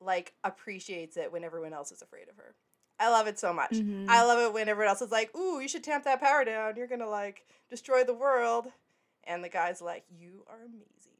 [0.00, 2.54] like appreciates it when everyone else is afraid of her.
[3.00, 3.72] I love it so much.
[3.72, 4.08] Mhm.
[4.08, 6.76] I love it when everyone else is like, "Ooh, you should tamp that power down.
[6.76, 8.72] You're gonna like destroy the world,"
[9.24, 11.12] and the guy's like, "You are amazing.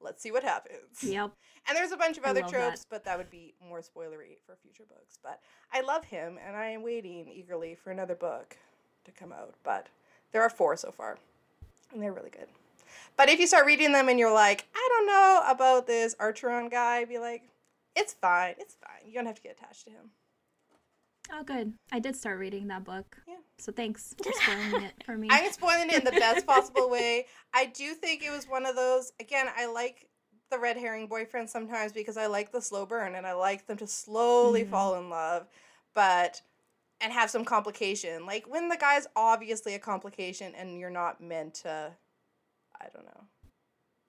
[0.00, 1.32] Let's see what happens." Yep.
[1.66, 4.84] And there's a bunch of other tropes, but that would be more spoilery for future
[4.84, 5.18] books.
[5.22, 8.56] But I love him, and I am waiting eagerly for another book
[9.04, 9.54] to come out.
[9.62, 9.88] But
[10.32, 11.18] there are four so far,
[11.92, 12.48] and they're really good.
[13.16, 16.70] But if you start reading them and you're like, I don't know about this Archeron
[16.70, 17.42] guy, be like,
[17.96, 19.06] it's fine, it's fine.
[19.08, 20.10] You don't have to get attached to him.
[21.30, 21.74] Oh, good.
[21.92, 23.18] I did start reading that book.
[23.26, 23.34] Yeah.
[23.58, 25.28] So thanks for spoiling it for me.
[25.30, 27.26] I'm spoiling it in the best possible way.
[27.52, 29.12] I do think it was one of those.
[29.20, 30.08] Again, I like
[30.50, 33.76] the red herring boyfriend sometimes because I like the slow burn and I like them
[33.78, 34.70] to slowly Mhm.
[34.70, 35.46] fall in love,
[35.94, 36.40] but
[37.00, 38.24] and have some complication.
[38.26, 41.92] Like when the guy's obviously a complication and you're not meant to.
[42.80, 43.24] I don't know.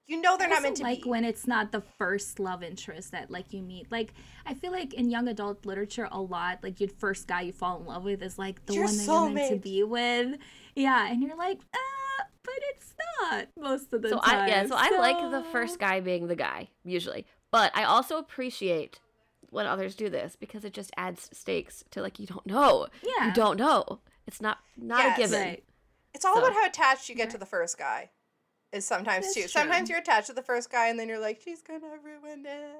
[0.07, 1.09] You know they're I not meant to be like be.
[1.09, 3.91] when it's not the first love interest that like you meet.
[3.91, 4.13] Like
[4.45, 7.79] I feel like in young adult literature a lot, like your first guy you fall
[7.79, 10.39] in love with is like the Your one that you're meant to be with.
[10.75, 14.35] Yeah, and you're like, ah, but it's not most of the So time.
[14.45, 18.17] I yeah, so I like the first guy being the guy usually, but I also
[18.17, 18.99] appreciate
[19.51, 22.87] when others do this because it just adds stakes to like you don't know.
[23.03, 23.27] Yeah.
[23.27, 23.99] You don't know.
[24.25, 25.17] It's not not Yes.
[25.17, 25.41] a given.
[25.49, 25.63] Right.
[26.15, 28.09] It's all So- about how attached you get to the first guy.
[28.71, 29.41] Is sometimes That's too.
[29.41, 29.47] true.
[29.49, 32.75] Sometimes you're attached to the first guy, and then you're like, she's gonna ruin it.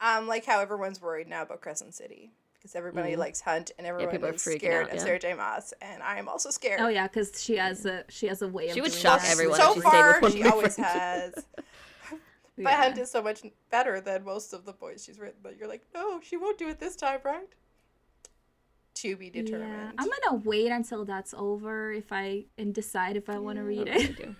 [0.00, 3.18] Um, like how everyone's worried now about Crescent City because everybody Mhm.
[3.18, 5.00] likes Hunt, and everyone people are is scared out, of.
[5.00, 5.34] Sarah J.
[5.34, 6.80] Maas, and I am also scared.
[6.80, 8.74] Oh yeah, because she has a she has a way of.
[8.74, 9.30] She would doing shock that.
[9.30, 10.90] everyone So if she stayed far, with one she always boyfriend.
[10.90, 11.34] has.
[12.58, 12.76] But Yeah.
[12.76, 15.82] Hunt is so much better than most of the boys she's written But you're like,
[15.94, 17.48] no, she won't do it this time, right?
[18.94, 19.62] To be determined.
[19.70, 19.94] Yeah, determined.
[19.98, 23.80] I'm gonna wait until that's over if I and decide if I want to read
[23.80, 24.34] What else it do?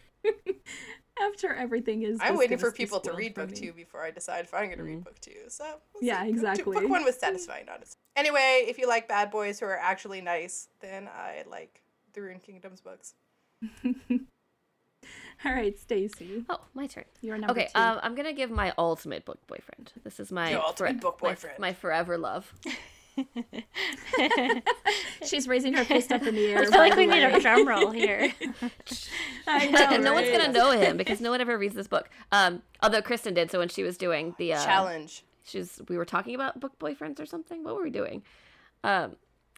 [1.20, 2.18] After everything is.
[2.20, 3.56] I'm waiting for people to read book me.
[3.56, 5.04] two before I decide if I'm going to read Mhm.
[5.04, 5.32] book two.
[5.48, 6.26] So we'll Yeah, see.
[6.26, 6.80] Book two- exactly.
[6.80, 7.96] Book one was satisfying, honestly.
[8.16, 12.40] Anyway, if you like bad boys who are actually nice, then I like the Rune
[12.40, 13.14] Kingdoms books.
[15.44, 17.04] All right, Stacy, Oh, my turn.
[17.20, 17.78] you're number Okay, two.
[17.80, 19.92] um, I'm gonna give my ultimate book boyfriend.
[20.02, 21.58] This is my Your ultimate book my- boyfriend.
[21.58, 22.52] my, forever love.
[25.24, 26.58] She's raising her fist up in the air.
[26.58, 28.32] I feel like the we need a drum roll here.
[29.46, 32.08] I know, and no one's gonna know him because no one ever reads this book.
[32.32, 33.50] Um, although Kristen did.
[33.50, 35.24] So when she was doing the uh, Challenge.
[35.44, 37.64] she's we were talking about book boyfriends or something.
[37.64, 38.22] What were we doing?
[38.84, 39.16] Um,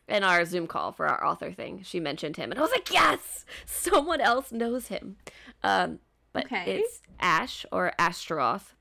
[0.09, 2.91] in our Zoom call for our author thing, she mentioned him, and I was like,
[2.93, 5.17] yes, someone else knows him.
[5.63, 5.99] Um,
[6.33, 6.79] but Okay.
[6.81, 8.75] it's Ash or Ashtaroth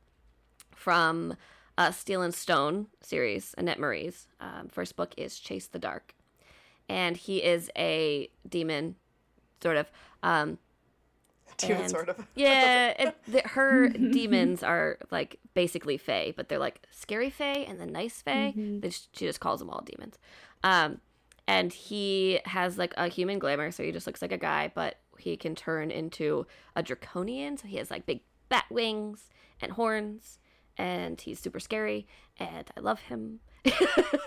[0.73, 1.35] from
[1.77, 6.13] uh, Steel and Stone series, Annette Marie's um, first book is Chase the Dark,
[6.89, 8.95] and he is a demon,
[9.61, 9.91] sort of.
[10.23, 10.57] Um,
[11.57, 12.23] Demon, and- sort of.
[12.35, 17.79] yeah, it, the, her demons are like basically fae, but they're like scary fae and
[17.79, 18.53] the nice fae.
[18.55, 20.19] They just- She just calls them all demons.
[20.63, 21.01] Um,
[21.47, 24.97] and he has like a human glamour, so he just looks like a guy, but
[25.17, 27.57] he can turn into a draconian.
[27.57, 30.37] So he has like big bat wings and horns,
[30.77, 32.07] and he's super scary,
[32.39, 33.39] and I love him.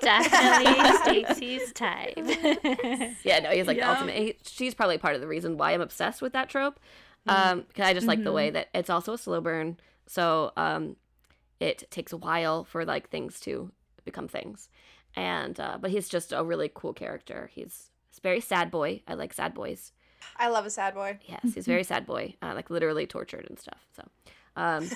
[0.00, 2.14] Definitely Stacey's type.
[3.24, 3.86] Yeah, no, he's like Yeah.
[3.86, 4.16] the ultimate.
[4.16, 6.78] He, she's probably part of the reason why I'm obsessed with that trope.
[7.26, 10.96] Um, because I just like the way that it's also a slow burn, so um,
[11.60, 13.70] it takes a while for like things to
[14.06, 14.70] become things,
[15.14, 17.50] and uh, but he's just a really cool character.
[17.52, 19.02] He's he's very sad boy.
[19.06, 19.92] I like sad boys.
[20.38, 21.18] I love a sad boy.
[21.26, 23.80] Yes, he's a very sad boy, uh, like literally tortured and stuff.
[23.94, 24.08] So,
[24.56, 24.88] um,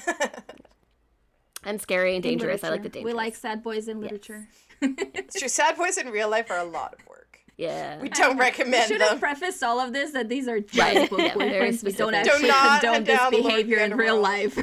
[1.64, 2.62] and scary and dangerous.
[2.64, 2.98] I like the literature.
[3.00, 3.12] dangerous.
[3.14, 4.48] We like sad boys in literature.
[4.82, 5.48] It's true.
[5.48, 7.38] Sad boys in real life are a lot of work.
[7.56, 8.00] yeah.
[8.02, 9.20] We don't recommend Should have them.
[9.20, 11.84] prefaced all of this that these are just Right, book yeah, very boyfriends.
[11.84, 12.24] We don't specific.
[12.50, 14.58] don't condone this down the Lord behavior in real life.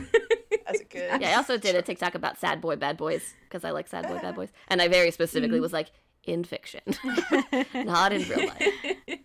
[0.68, 1.10] As a good.
[1.22, 4.08] Yeah, I also did a TikTok about sad boy, bad boys because I like sad
[4.08, 5.64] boy, bad boys, and I very specifically mm-hmm.
[5.64, 5.92] was like
[6.24, 6.82] in fiction,
[7.74, 9.18] not in real life.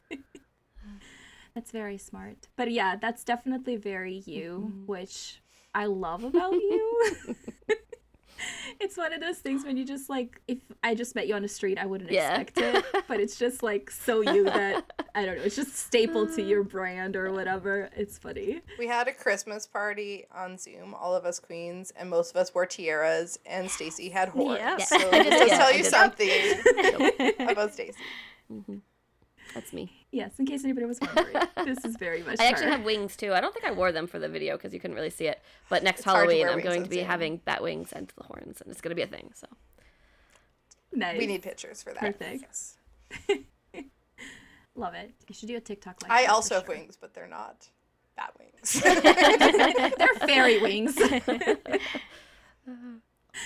[1.55, 2.49] That's very smart.
[2.57, 4.87] But yeah, that's definitely very you, mm-hmm.
[4.87, 5.41] which
[5.77, 7.17] I love about you.
[8.81, 11.43] it's one of those things when you just like, if I just met you on
[11.43, 12.41] the street, I wouldn't Yeah.
[12.41, 12.59] expect
[12.95, 13.05] it.
[13.09, 16.63] But it's just like so you that, I don't know, it's just staple to your
[16.63, 17.91] brand or whatever.
[17.97, 18.63] It's funny.
[18.79, 22.55] We had a Christmas party on Zoom, all of us queens, and most of us
[22.55, 24.59] wore tiaras, and Stacy had horns.
[24.61, 24.81] Yep.
[24.83, 27.99] So I did- this does yeah, tell you something about Stacy.
[28.53, 28.77] Mm-hmm.
[29.57, 29.91] That's me.
[30.13, 33.33] Yes, in case anybody was wondering, this is very much I actually have wings too.
[33.33, 35.41] I don't think I wore them for the video because you couldn't really see it.
[35.71, 37.07] But next It's Halloween, I'm going to be Zoom.
[37.07, 39.31] having bat wings and the horns, and it's going to be a thing.
[39.35, 39.47] So
[40.93, 41.17] nice.
[41.17, 42.01] We need pictures for that.
[42.01, 42.43] Perfect.
[42.43, 42.77] Yes.
[44.75, 45.15] Love it.
[45.27, 46.75] You should do a TikTok like I also have sure.
[46.75, 47.67] wings, but they're not
[48.15, 48.73] bat wings.
[49.97, 50.99] They're fairy wings.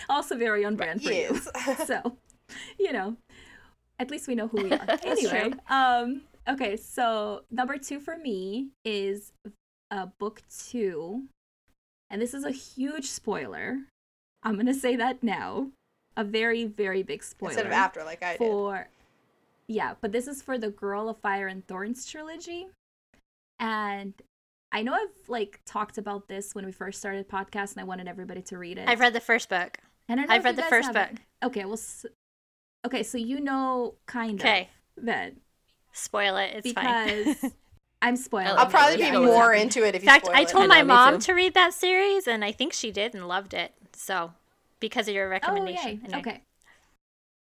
[0.09, 1.41] also very on brand for you.
[1.87, 2.17] So,
[2.81, 3.17] you know,
[4.01, 4.87] at least we know who we are.
[5.05, 9.33] anyway, um, okay, so number two for me is
[9.93, 11.25] uh, book two,
[12.11, 13.79] and this is a huge spoiler.
[14.43, 15.69] I'm gonna say that now,
[16.17, 18.39] a very very big spoiler Instead of after, like I did.
[18.39, 18.89] for
[19.69, 22.67] yeah but this is for the girl of fire and thorns trilogy
[23.61, 24.15] and
[24.73, 28.09] i know i've like talked about this when we first started podcast and i wanted
[28.09, 29.79] everybody to read it I've read the first book.
[30.09, 31.21] and I know I've read the first haven't.
[31.41, 31.51] book.
[31.51, 31.79] okay well
[32.87, 34.69] okay so you know kind Okay.
[34.97, 35.37] of then
[35.93, 36.53] Spoil it.
[36.55, 36.87] It's fine.
[36.87, 37.53] because
[38.03, 38.71] i'm spoiling I'll I'll it.
[38.71, 39.63] probably Yeah, be I more happening.
[39.63, 40.49] into it if In you fact, spoil I it.
[40.49, 43.15] told I told my know, mom to read that series, and I think she did
[43.15, 43.73] and loved it.
[43.95, 44.33] So,
[44.79, 45.91] because of your oh recommendation.
[45.91, 46.01] yay.
[46.05, 46.21] Anyway.
[46.21, 46.43] okay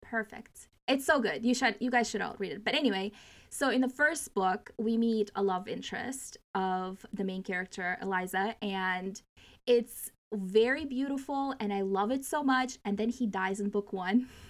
[0.01, 3.11] perfect it's so good you should you guys should all read it but anyway
[3.51, 8.55] so in the first book we meet a love interest of the main character Elisa
[8.63, 9.21] and
[9.67, 13.93] it's very beautiful and i love it so much and then he dies in book
[13.93, 14.27] one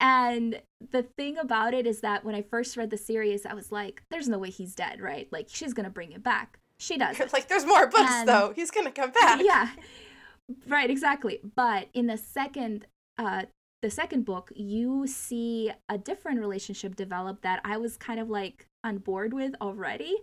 [0.00, 3.72] and the thing about it is that when i first read the series i was
[3.72, 7.18] like there's no way he's dead right like she's gonna bring it back she does
[7.32, 8.52] like, there's more books And- though.
[8.54, 9.40] He's gonna come back.
[9.42, 9.70] yeah
[10.68, 12.86] right exactly but in the second
[13.18, 13.44] uh,
[13.84, 18.66] the second book, you see a different relationship develop that I was kind of like
[18.82, 20.16] on board with already.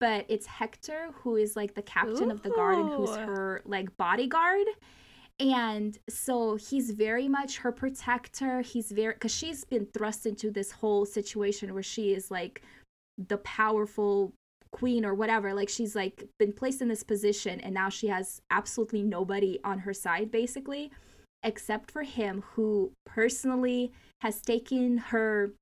[0.00, 3.96] But it's Hector, who is like the captain of the guard and who's her like
[3.96, 4.66] bodyguard.
[5.38, 8.62] And so he's very much her protector.
[8.62, 12.62] He's very, because she's been thrust into this whole situation where she is like
[13.18, 14.32] the powerful
[14.72, 15.52] queen or whatever.
[15.52, 19.80] Like she's like been placed in this position and now she has absolutely nobody on
[19.80, 20.90] her side, basically
[21.46, 25.52] except for him who personally has taken her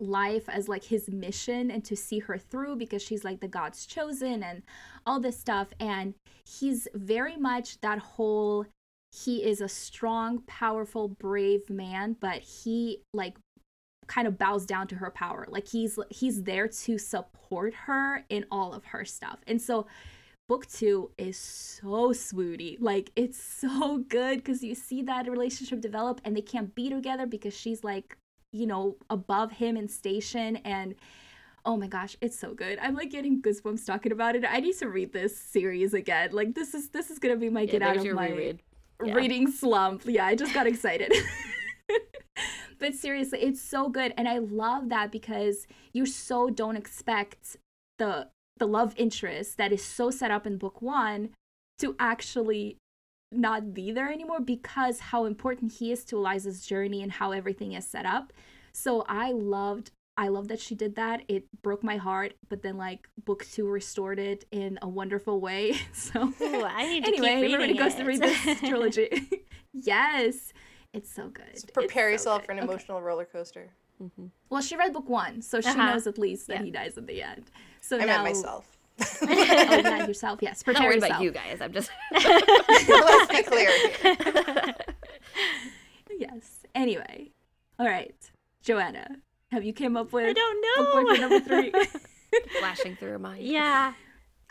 [0.00, 3.86] life as like his mission and to see her through because she's like the god's
[3.86, 4.62] chosen and
[5.06, 6.14] all this stuff and
[6.44, 8.66] he's very much that whole
[9.14, 13.36] he is a strong powerful brave man but he like
[14.06, 18.44] kind of bows down to her power like he's he's there to support her in
[18.50, 19.86] all of her stuff and so
[20.48, 22.76] book two is so swooty.
[22.80, 27.26] Like it's so good because you see that relationship develop and they can't be together
[27.26, 28.16] because she's like,
[28.52, 30.94] you know, above him in station and
[31.66, 32.78] oh my gosh, it's so good.
[32.80, 34.44] I'm like getting goosebumps talking about it.
[34.46, 36.30] I need to read this series again.
[36.32, 38.62] Like this is this is gonna be my Yeah, get out of my reread.
[39.06, 39.14] Yeah.
[39.14, 40.02] reading slump.
[40.04, 41.12] Yeah, I just got excited.
[42.78, 47.56] but seriously, it's so good and I love that because you so don't expect
[47.98, 51.30] the the love interest that is so set up in book 1
[51.80, 52.78] to actually
[53.32, 57.72] not be there anymore because how important he is to Elisa's journey and how everything
[57.72, 58.32] is set up.
[58.72, 61.22] So I loved I love that she did that.
[61.28, 65.74] It broke my heart, but then like book 2 restored it in a wonderful way.
[65.92, 69.08] So Ooh, I need to anyway, keep everybody reading goes to read this trilogy.
[69.72, 70.52] yes,
[70.92, 71.44] it's so good.
[71.52, 72.46] Just prepare It's so yourself good.
[72.46, 72.68] for an Okay.
[72.68, 73.68] emotional roller coaster.
[74.50, 75.92] Well, she read book one, so she Uh-huh.
[75.92, 76.64] knows at least that Yeah.
[76.64, 77.50] he dies at the end.
[77.80, 78.66] So I now, meant myself.
[79.22, 80.40] oh, yeah, yourself.
[80.42, 81.10] Yes, I'm not prepare worried yourself.
[81.12, 81.60] about you guys.
[81.60, 81.90] I'm just.
[82.12, 83.70] Let's be clear.
[86.16, 86.60] Yes.
[86.74, 87.30] Anyway,
[87.78, 88.14] all right,
[88.62, 89.16] Joanna,
[89.54, 91.28] have you came up with I don't book boyfriend know.
[91.28, 91.72] number three?
[92.58, 93.42] flashing through her mind.
[93.42, 93.94] yeah,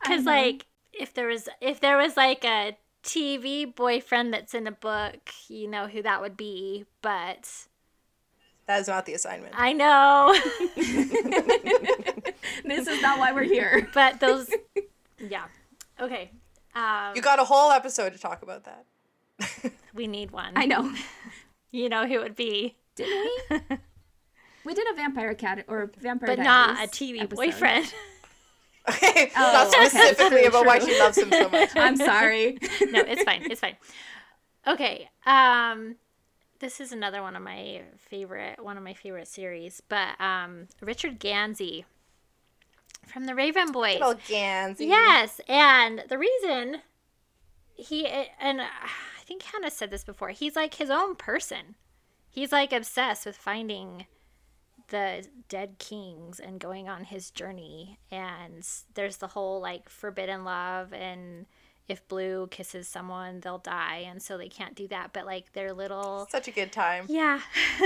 [0.02, 4.72] because like if there was if there was like a TV boyfriend that's in a
[4.72, 6.86] book, you know who that would be.
[7.02, 7.50] But
[8.68, 9.54] That is not the assignment.
[9.58, 10.34] I know,
[12.63, 13.89] this is not why we're here.
[13.94, 14.50] but those,
[15.20, 15.46] yeah,
[16.00, 16.32] okay.
[16.76, 18.86] Um, You got a whole episode to talk about that.
[19.94, 20.54] we need one.
[20.56, 20.94] I know.
[21.72, 23.78] You know who it would be, Didn't we?
[24.65, 27.36] We did a vampire cat or vampire, but not a Diaries TV episode.
[27.36, 27.93] boyfriend.
[28.89, 31.69] Okay, Oh, not specifically True, about why she loves him so much.
[31.73, 32.58] I'm sorry.
[32.89, 33.49] no, it's fine.
[33.49, 33.78] It's fine.
[34.67, 35.10] Okay.
[35.26, 35.95] Um
[36.60, 41.17] this is another one of my favorite one of my favorite series, but um Richard
[41.17, 41.86] Gansey
[43.08, 43.99] from the Raven Boys.
[44.02, 44.88] Little Gansey.
[44.88, 46.82] Yes, and the reason
[47.76, 48.67] he and I
[49.26, 50.30] think Hannah said this before.
[50.32, 51.76] He's like his own person.
[52.30, 54.08] He's like obsessed with finding
[54.94, 57.98] the dead kings and going on his journey.
[58.12, 61.48] And there's the whole like forbidden love and
[61.90, 65.12] if Blue kisses someone, they'll die, and so they can't do that.
[65.12, 67.08] But like their little Such a good time.
[67.10, 67.42] yeah,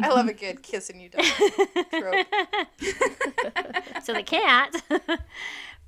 [0.00, 1.22] I love a good kissing you die
[4.04, 4.80] so they can't.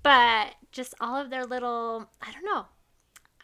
[0.03, 2.65] but just all of their little, I don't know.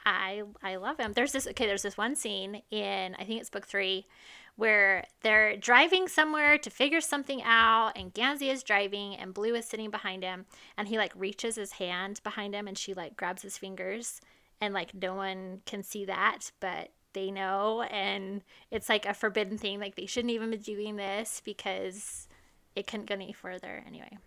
[0.04, 1.12] I I love him.
[1.12, 1.66] There's this okay.
[1.66, 4.08] There's this one scene in I think it's book three,
[4.56, 9.66] where they're driving somewhere to figure something out, and Gansey is driving, and Blue is
[9.66, 13.42] sitting behind him, and he like reaches his hand behind him, and she like grabs
[13.42, 14.20] his fingers,
[14.60, 19.58] and like no one can see that, but they know, and it's like a forbidden
[19.58, 19.78] thing.
[19.78, 22.26] Like they shouldn't even be doing this because
[22.74, 23.82] it couldn't go any further.
[23.86, 24.18] Anyway,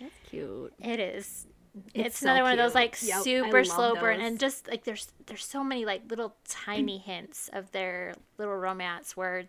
[0.00, 0.72] That's cute.
[0.80, 1.46] it is.
[1.92, 4.84] It's It's, so another one of those like Yep, super slow burn, and just like
[4.84, 9.44] there's there's so many like little tiny hints of their little romance where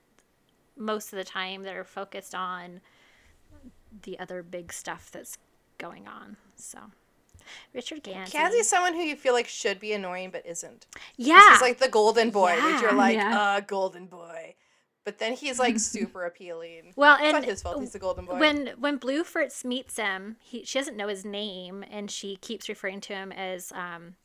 [0.78, 2.82] most of the time they're focused on
[4.04, 5.38] the other big stuff that's
[5.78, 6.38] going on.
[6.56, 6.80] So
[7.74, 10.86] Richard Gansey, Gansey is someone who you feel like should be annoying but isn't.
[11.16, 13.40] yeah, He's like the golden boy, which you're like, Yeah.
[13.40, 14.56] uh, golden boy.
[15.06, 16.92] But then he's like super appealing.
[16.98, 17.80] well, It's not and his fault.
[17.80, 18.38] He's the golden boy.
[18.40, 22.68] when when Blue first meets him, he she doesn't know his name, and she keeps
[22.68, 24.16] referring to him as um,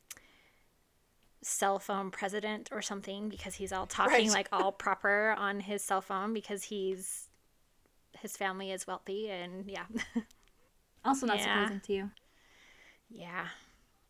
[1.43, 4.29] cell phone president or something because he's all talking Right.
[4.31, 7.27] like all proper on his cell phone because he's
[8.19, 9.85] his family is wealthy and yeah,
[11.05, 11.43] Also not Yeah.
[11.43, 12.11] surprising to you.
[13.09, 13.47] yeah.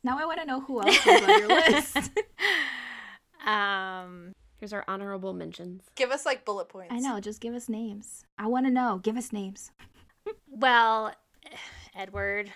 [0.03, 1.97] Now I want to know who else is on your list.
[3.45, 5.83] Um, Here's our honorable mentions.
[5.95, 6.93] Give us like bullet points.
[6.93, 7.19] I know.
[7.19, 8.23] Just give us names.
[8.37, 8.99] I want to know.
[9.03, 9.71] Give us names.
[10.49, 11.13] well,
[11.95, 12.51] Edward,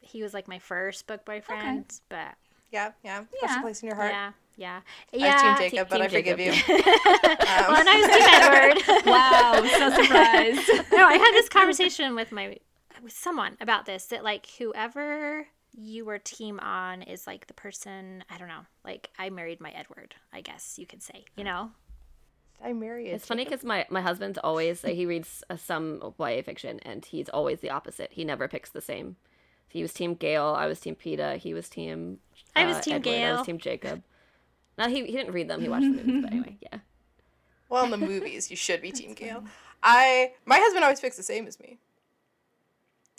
[0.00, 2.34] he was like my first book boyfriend, but
[2.70, 3.24] Yeah, yeah.
[3.32, 3.48] Yeah.
[3.48, 4.12] Special place in your heart.
[4.12, 4.80] yeah, yeah,
[5.12, 5.56] I yeah.
[5.56, 6.68] team Jacob, but Team I forgive Jacob.
[6.68, 6.74] you.
[6.84, 8.08] well, and I was.
[8.16, 9.06] Team Edward.
[9.06, 10.90] wow, so surprised.
[10.92, 12.56] no, I had this conversation with my
[13.02, 15.46] with someone about this that like whoever
[15.76, 18.66] you were team on is like the person I don't know.
[18.84, 21.24] Like I married my Edward, I guess you could say.
[21.36, 21.70] You know,
[22.62, 23.08] I married.
[23.08, 27.04] It's funny because my, my husband's always like, he reads uh, some YA fiction and
[27.04, 28.10] he's always the opposite.
[28.12, 29.16] He never picks the same.
[29.68, 30.56] He was Team Gale.
[30.58, 31.36] I was Team Peeta.
[31.36, 32.18] He was Team.
[32.58, 34.02] I was uh, Team Edward, I was Team Jacob.
[34.76, 35.60] Now he he didn't read them.
[35.60, 36.78] He watched the movies, but anyway, yeah.
[37.68, 39.44] Well, in the movies, you should be Team Gale.
[39.82, 41.78] I my husband always picks the same as me.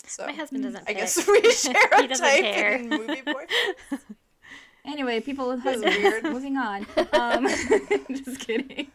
[0.06, 0.82] So my husband doesn't.
[0.82, 0.96] I Pick.
[0.96, 2.72] guess we share He a doesn't type care.
[2.76, 3.48] in movie boyfriend.
[4.82, 5.94] Anyway, people with husbands.
[5.98, 6.24] weird.
[6.24, 6.86] Moving on.
[7.12, 8.90] Um, just kidding.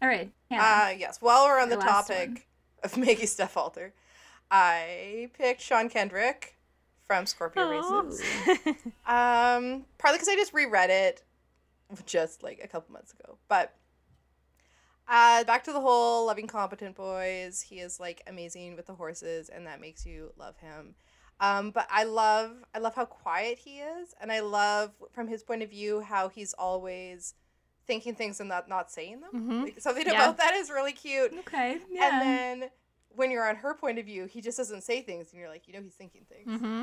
[0.00, 0.62] All right, Hannah.
[0.62, 1.18] Uh, yes.
[1.20, 2.38] While we're on the topic one.
[2.82, 3.92] of Maggie Stiefvater,
[4.50, 6.56] I picked Sean Kendrick
[7.12, 8.00] from Scorpio Aw.
[8.02, 8.22] Races.
[9.06, 11.22] Um, partly because I just reread it
[12.06, 13.36] just like a couple months ago.
[13.48, 13.74] But
[15.08, 17.60] uh, back to the whole loving competent boys.
[17.60, 20.94] He is like amazing with the horses, and that makes you love him.
[21.40, 25.42] Um, but I love I love how quiet he is, and I love from his
[25.42, 27.34] point of view how he's always
[27.86, 29.30] thinking things and not not saying them.
[29.34, 29.64] Mhm.
[29.64, 30.12] Like, something Yeah.
[30.12, 31.32] about that is really cute.
[31.40, 31.80] okay.
[31.90, 32.08] Yeah.
[32.08, 32.22] And
[32.62, 32.70] then
[33.14, 35.66] when you're on her point of view, he just doesn't say things, and you're like,
[35.66, 36.82] you know, he's thinking things, hmm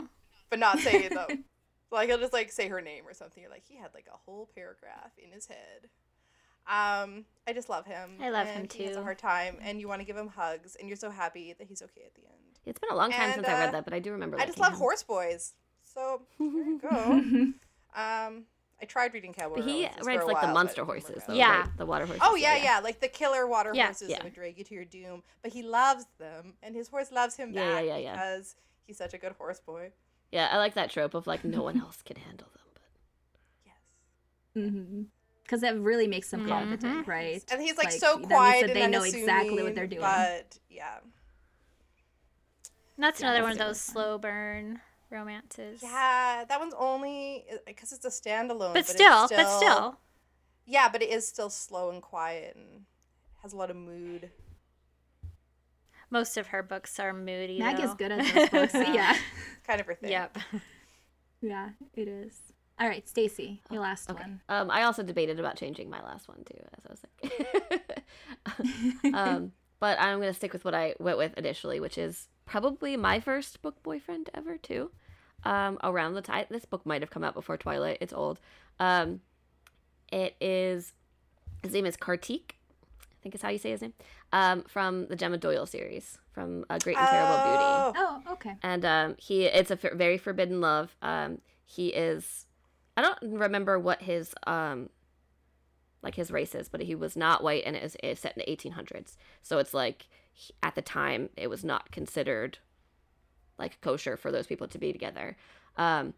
[0.50, 1.46] but not saying them.
[1.92, 3.42] like he'll just like say her name or something.
[3.42, 5.90] You're like, he had like a whole paragraph in his head.
[6.68, 8.12] Um, I just love him.
[8.22, 10.28] I love him and He has a hard time, and you want to give him
[10.28, 12.60] hugs, and you're so happy that he's okay at the end.
[12.66, 14.40] It's been a long time And, since I uh, read that, but I do remember.
[14.40, 14.78] I just love him.
[14.80, 15.54] horse boys.
[15.84, 17.00] So there you go.
[18.00, 18.44] um,
[18.82, 19.56] I tried reading Cowboy.
[19.56, 21.34] But he Romances for writes a like the monster but it didn't horses, though.
[21.34, 21.60] Yeah.
[21.62, 21.78] right?
[21.78, 22.22] the water horses.
[22.24, 23.86] Oh so yeah, yeah, like the killer water Yeah.
[23.86, 24.18] horses Yeah.
[24.18, 25.24] that would drag you to your doom.
[25.42, 28.12] But he loves them, and his horse loves him Yeah, yeah, yeah, yeah.
[28.14, 29.92] because he's such a good horse boy.
[30.32, 32.62] Yeah, I like that trope of like no one else can handle them.
[32.74, 32.84] But
[33.66, 33.76] Yes.
[34.72, 35.02] Mm-hmm.
[35.44, 36.48] Because that really makes them Mhm.
[36.48, 37.44] competent, right?
[37.52, 40.02] And he's like, Like, so that quiet that they and know exactly what they're doing.
[40.02, 41.00] But yeah,
[42.98, 43.94] That's Yeah, another that's one of those one.
[43.94, 45.82] slow burn romances.
[45.82, 48.74] yeah, that one's only because it's a standalone.
[48.74, 50.00] but it's still, but still,
[50.66, 52.86] yeah, but it is still slow and quiet and
[53.42, 54.30] has a lot of mood.
[56.10, 57.60] Most of her books are moody.
[57.60, 58.74] Mag is good at those books.
[58.74, 59.16] yeah.
[59.68, 60.12] Kind of her thing.
[60.12, 60.38] Yep.
[61.42, 62.40] Yeah, it is.
[62.80, 64.22] All right, Stacy, your last okay.
[64.24, 64.42] one.
[64.48, 67.84] Um, I also debated about changing my last one too, as I was
[68.64, 69.14] like.
[69.14, 69.52] um,
[69.82, 73.62] but I'm gonna stick with what I went with initially, which is probably my first
[73.62, 74.92] book boyfriend ever too.
[75.44, 77.98] Um, around the time this book might have come out before Twilight.
[78.00, 78.40] It's old.
[78.80, 79.22] Um,
[80.10, 80.94] it is
[81.64, 82.59] his name is Kartik.
[83.20, 83.94] I think is how you say his name.
[84.32, 87.94] Um, from the Gemma Doyle series, from A Great and Terrible Beauty Oh,
[88.28, 88.56] Oh, okay.
[88.64, 90.96] and um, he it's a f- very forbidden love.
[91.02, 92.46] Um, he is,
[92.96, 94.90] I don't remember what his um,
[96.02, 98.44] like his race is, but he was not white, and it is it's set in
[98.46, 99.18] the 1800s.
[99.42, 102.60] So it's like he- at the time it was not considered
[103.58, 105.36] like kosher for those people to be together.
[105.76, 106.14] Um,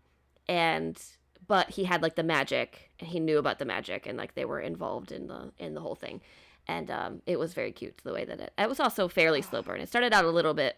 [0.47, 1.01] and
[1.47, 4.45] but he had like the magic, and he knew about the magic, and like they
[4.45, 6.21] were involved in the in the whole thing.
[6.67, 8.53] And um, it was very cute the way that it.
[8.57, 9.81] It was also fairly slow burn.
[9.81, 10.77] It started out a little bit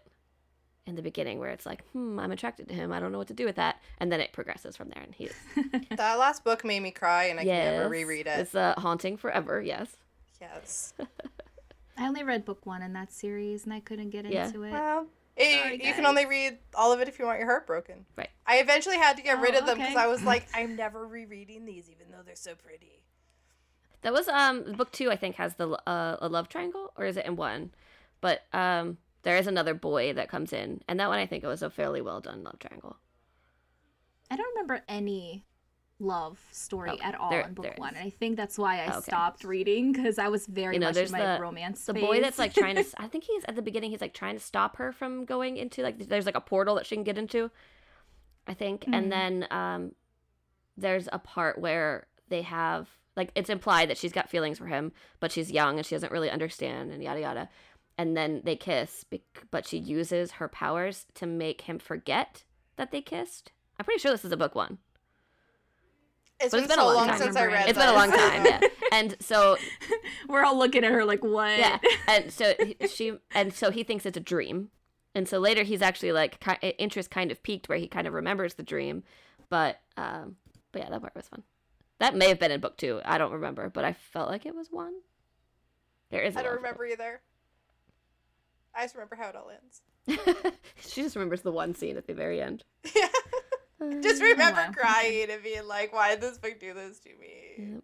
[0.86, 2.92] in the beginning where it's like, hmm, I'm attracted to him.
[2.92, 5.04] I don't know what to do with that, and then it progresses from there.
[5.04, 5.34] And he's
[5.96, 8.40] that last book made me cry, and I yes, can never reread it.
[8.40, 9.62] It's uh, haunting forever.
[9.62, 9.96] Yes.
[10.42, 10.94] Yes.
[11.98, 14.48] I only read book one in that series, and I couldn't get Yeah.
[14.48, 14.72] into it.
[14.72, 15.06] Well,
[15.38, 18.06] eh, Sorry, you can only read all of it if you want your heart broken.
[18.18, 18.30] Right.
[18.48, 20.04] I eventually had to get rid Oh, of them because okay.
[20.04, 23.04] I was like, I'm never rereading these, even though they're so pretty.
[24.04, 25.10] That was um book two.
[25.12, 27.72] I think has the uh, a love triangle, or is it in one?
[28.22, 31.48] But um, there is another boy that comes in, and that one I think it
[31.48, 32.98] was a fairly well done love triangle.
[34.30, 35.46] I don't remember any
[36.00, 37.96] love story Oh, at all there- in book one.
[37.96, 39.02] And I think that's why I Oh, okay.
[39.12, 41.86] stopped reading because I was very You know, much there's in my the- romance.
[41.86, 42.86] The boy that's like trying to.
[42.98, 43.92] I think he's at the beginning.
[43.92, 46.00] He's like trying to stop her from going into like.
[46.00, 47.52] There's like a portal that she can get into.
[48.48, 48.94] I think, Mhm.
[48.96, 49.96] and then um,
[50.76, 54.92] there's a part where they have like it's implied that she's got feelings for him,
[55.20, 57.50] but she's young and she doesn't really understand and yada yada.
[57.98, 59.06] And then they kiss,
[59.52, 62.44] but she uses her powers to make him forget
[62.76, 63.52] that they kissed.
[63.80, 64.80] I'm pretty sure this is a book one.
[66.40, 67.18] It's been, it's been a so long long time.
[67.20, 68.60] since I read It's been a long time, yeah.
[68.92, 69.58] And so
[70.28, 71.58] We're all looking at her like, what?
[71.58, 72.54] yeah and so
[72.88, 74.70] she and so he thinks it's a dream
[75.16, 76.44] and so later he's actually like
[76.80, 79.04] interest kind of peaked where he kind of remembers the dream
[79.50, 80.36] but um
[80.72, 81.44] but yeah that part was fun
[82.04, 84.54] that may have been in book two i don't remember but i felt like it
[84.54, 84.94] was one
[86.12, 86.36] There is.
[86.36, 87.22] I don't love remember either.
[88.76, 89.82] I just remember how it all ends.
[90.80, 92.64] she just remembers the one scene at the very end
[92.96, 93.08] Yeah.
[94.02, 94.72] Just remember wow.
[94.72, 97.34] crying and being like, why did this book do this to me?
[97.58, 97.84] Yep.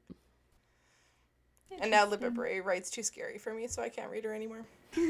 [1.81, 4.65] And now Libba Bray writes too scary for me, so I can't read her anymore.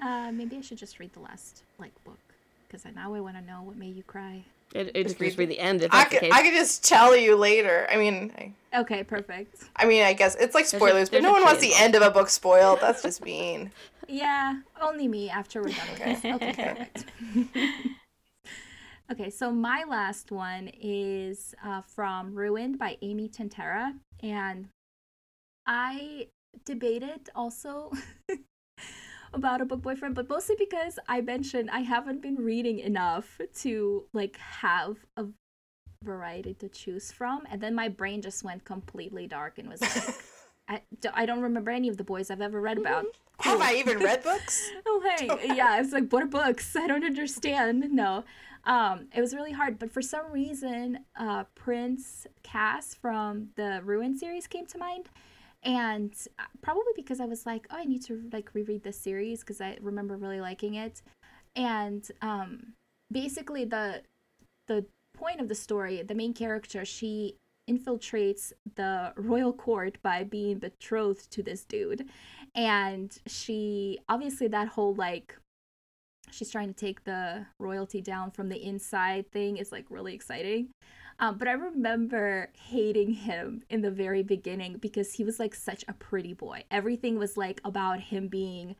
[0.00, 2.20] Uh, maybe I should just read the last like book
[2.68, 4.44] because now I want to know what made you cry.
[4.74, 6.32] It, it just read just read the end if I that's the could, case.
[6.34, 7.86] I could just tell you later.
[7.90, 9.64] I mean, I, Okay, perfect.
[9.76, 12.02] I mean, I guess it's like a- spoilers, but no one wants the end of
[12.02, 12.80] a book spoiled.
[12.80, 13.70] That's just mean.
[14.10, 16.24] Yeah, only me after we're done with this.
[16.24, 17.04] Okay, perfect.
[19.12, 23.92] okay, so my last one is uh, from Ruined by Amy Tintera.
[24.22, 24.68] And
[25.66, 26.28] I
[26.64, 27.92] debated also
[29.32, 34.04] about a book boyfriend, but mostly because I mentioned I haven't been reading enough to
[34.12, 35.26] like have a
[36.04, 37.46] variety to choose from.
[37.50, 40.14] And then my brain just went completely dark and was like,
[40.68, 40.82] I,
[41.14, 43.06] I don't remember any of the boys I've ever read about.
[43.40, 44.70] Have I even read books?
[44.86, 46.76] Oh hey, yeah, it's like what are books?
[46.76, 47.84] I don't understand.
[47.92, 48.24] No,
[48.64, 49.78] um, it was really hard.
[49.78, 55.08] But for some reason, uh, Prince Cas from the Ruin series came to mind,
[55.62, 59.40] and uh, probably because I was like, oh, I need to like reread this series
[59.40, 61.02] because I remember really liking it,
[61.56, 62.74] and um,
[63.10, 64.02] basically the
[64.66, 64.84] the
[65.16, 67.36] point of the story, the main character, she
[67.68, 72.08] infiltrates the royal court by being betrothed to this dude.
[72.54, 75.36] And she obviously that whole like
[76.30, 80.68] she's trying to take the royalty down from the inside thing is like really exciting
[81.20, 85.84] um, but i remember hating him in the very beginning because he was like such
[85.88, 86.62] a pretty boy.
[86.70, 88.76] Everything was like about him being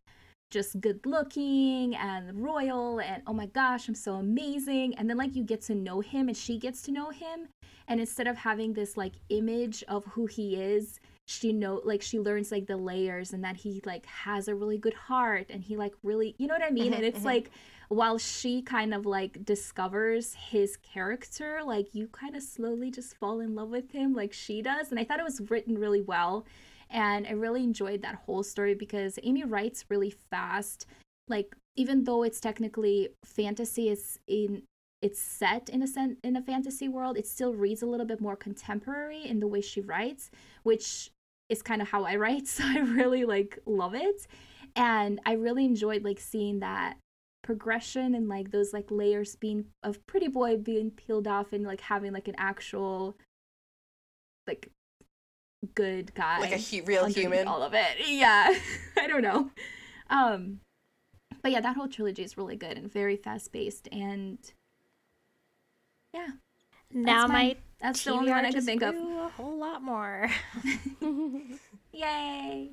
[0.50, 4.94] just good looking and royal and oh my gosh i'm so amazing.
[4.96, 7.48] And then like you get to know him and she gets to know him.
[7.86, 12.18] And instead of having this like image of who he is she know like she
[12.18, 15.76] learns like the layers and that he like has a really good heart and he
[15.76, 16.94] like really you know what i mean?
[16.94, 17.50] And it's like
[17.88, 23.40] while she kind of like discovers his character like you kind of slowly just fall
[23.40, 24.90] in love with him like she does.
[24.90, 26.46] And i thought it was written really well
[26.90, 30.86] and i really enjoyed that whole story because amy writes really fast.
[31.28, 34.62] Like even though it's technically fantasy it's in
[35.00, 38.20] it's set in a sen- in a fantasy world it still reads a little bit
[38.20, 40.30] more contemporary in the way she writes
[40.62, 41.10] which
[41.48, 44.26] is kind of how i write so i really like love it.
[44.76, 46.96] And i really enjoyed like seeing that
[47.42, 51.80] progression and like those like layers being of pretty boy being peeled off and like
[51.82, 53.16] having like an actual
[54.46, 54.70] like
[55.74, 57.48] good guy Like a hu- real human.
[57.48, 58.52] all of it yeah
[58.98, 59.50] i don't know
[60.10, 60.60] um
[61.42, 64.38] but yeah that whole trilogy is really good and very fast paced and
[66.14, 66.28] yeah
[66.92, 69.82] now my- my that's the only one i TBR could think of a whole lot
[69.82, 70.28] more.
[71.92, 72.70] Yay!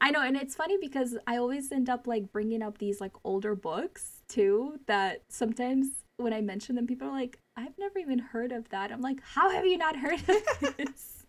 [0.00, 3.12] I know, and it's funny because I always end up like bringing up these like
[3.24, 4.78] older books too.
[4.86, 5.88] That sometimes
[6.18, 9.20] when I mention them, people are like, "I've never even heard of that." I'm like,
[9.22, 10.26] "How have you not heard of
[10.76, 11.24] this?"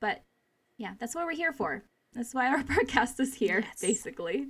[0.00, 0.22] but
[0.78, 1.84] yeah, that's what we're here for.
[2.12, 3.80] That's why our podcast is here, Yes.
[3.80, 4.48] basically,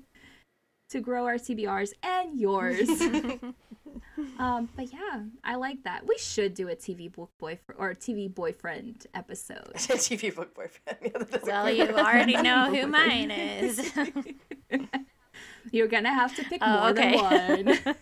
[0.91, 2.89] to grow our TBRs and yours.
[4.39, 6.07] um, but yeah, I like that.
[6.07, 9.73] We should do a TV book boyfriend or TV boyfriend episode.
[9.75, 10.99] TV book boyfriend.
[11.47, 13.93] Yeah, well, you already know who mine is.
[15.73, 17.17] You're gonna have to pick Oh, more okay.
[17.17, 17.97] than one.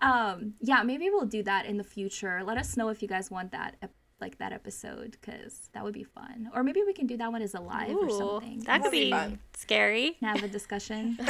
[0.00, 2.42] um, yeah, maybe we'll do that in the future.
[2.44, 3.92] Let us know if you guys want that, ep-
[4.24, 6.50] like that episode, because that would be fun.
[6.54, 8.60] Or maybe we can do that one as a live or something.
[8.60, 10.16] that could be be scary.
[10.22, 11.16] and have a discussion.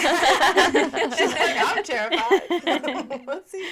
[1.19, 3.23] She's like, I'm terrified.
[3.27, 3.69] Let's see.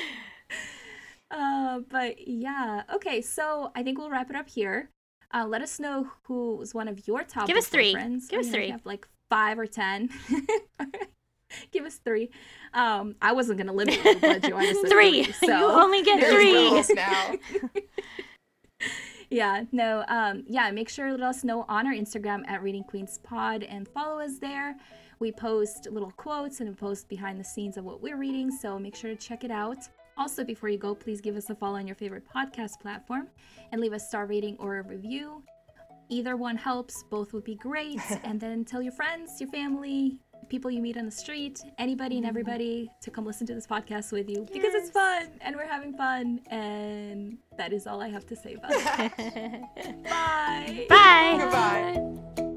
[1.30, 3.22] uh, but yeah, okay.
[3.22, 4.90] So I think we'll wrap it up here.
[5.32, 7.46] Uh, let us know who was one of your top.
[7.46, 7.94] Give us three.
[7.94, 8.28] boyfriends.
[8.28, 8.66] Give us know, three.
[8.66, 10.10] you have like five or ten.
[11.70, 12.30] Give us three.
[12.72, 15.24] Um, I wasn't gonna limit you, but said Three.
[15.24, 15.32] three.
[15.48, 16.94] so you only get three.
[16.94, 17.34] now.
[19.32, 22.84] Yeah no um yeah make sure to let us know on our instagram at reading
[22.84, 24.76] queens pod and follow us there.
[25.18, 28.96] We post little quotes and post behind the scenes of what we're reading so make
[28.96, 29.78] sure to check it out.
[30.18, 33.28] Also before you go please give us a follow on your favorite podcast platform
[33.70, 35.42] and leave a star rating or a review.
[36.08, 38.00] Either one helps both would be great.
[38.24, 40.18] And then tell your friends your family
[40.48, 42.28] people you meet on the street anybody and mm-hmm.
[42.28, 45.92] everybody to come listen to this podcast with you because it's fun and we're having
[45.94, 49.62] fun and that is all i have to say about it
[50.04, 50.86] Bye.
[50.88, 51.36] Bye.
[51.38, 52.48] Goodbye.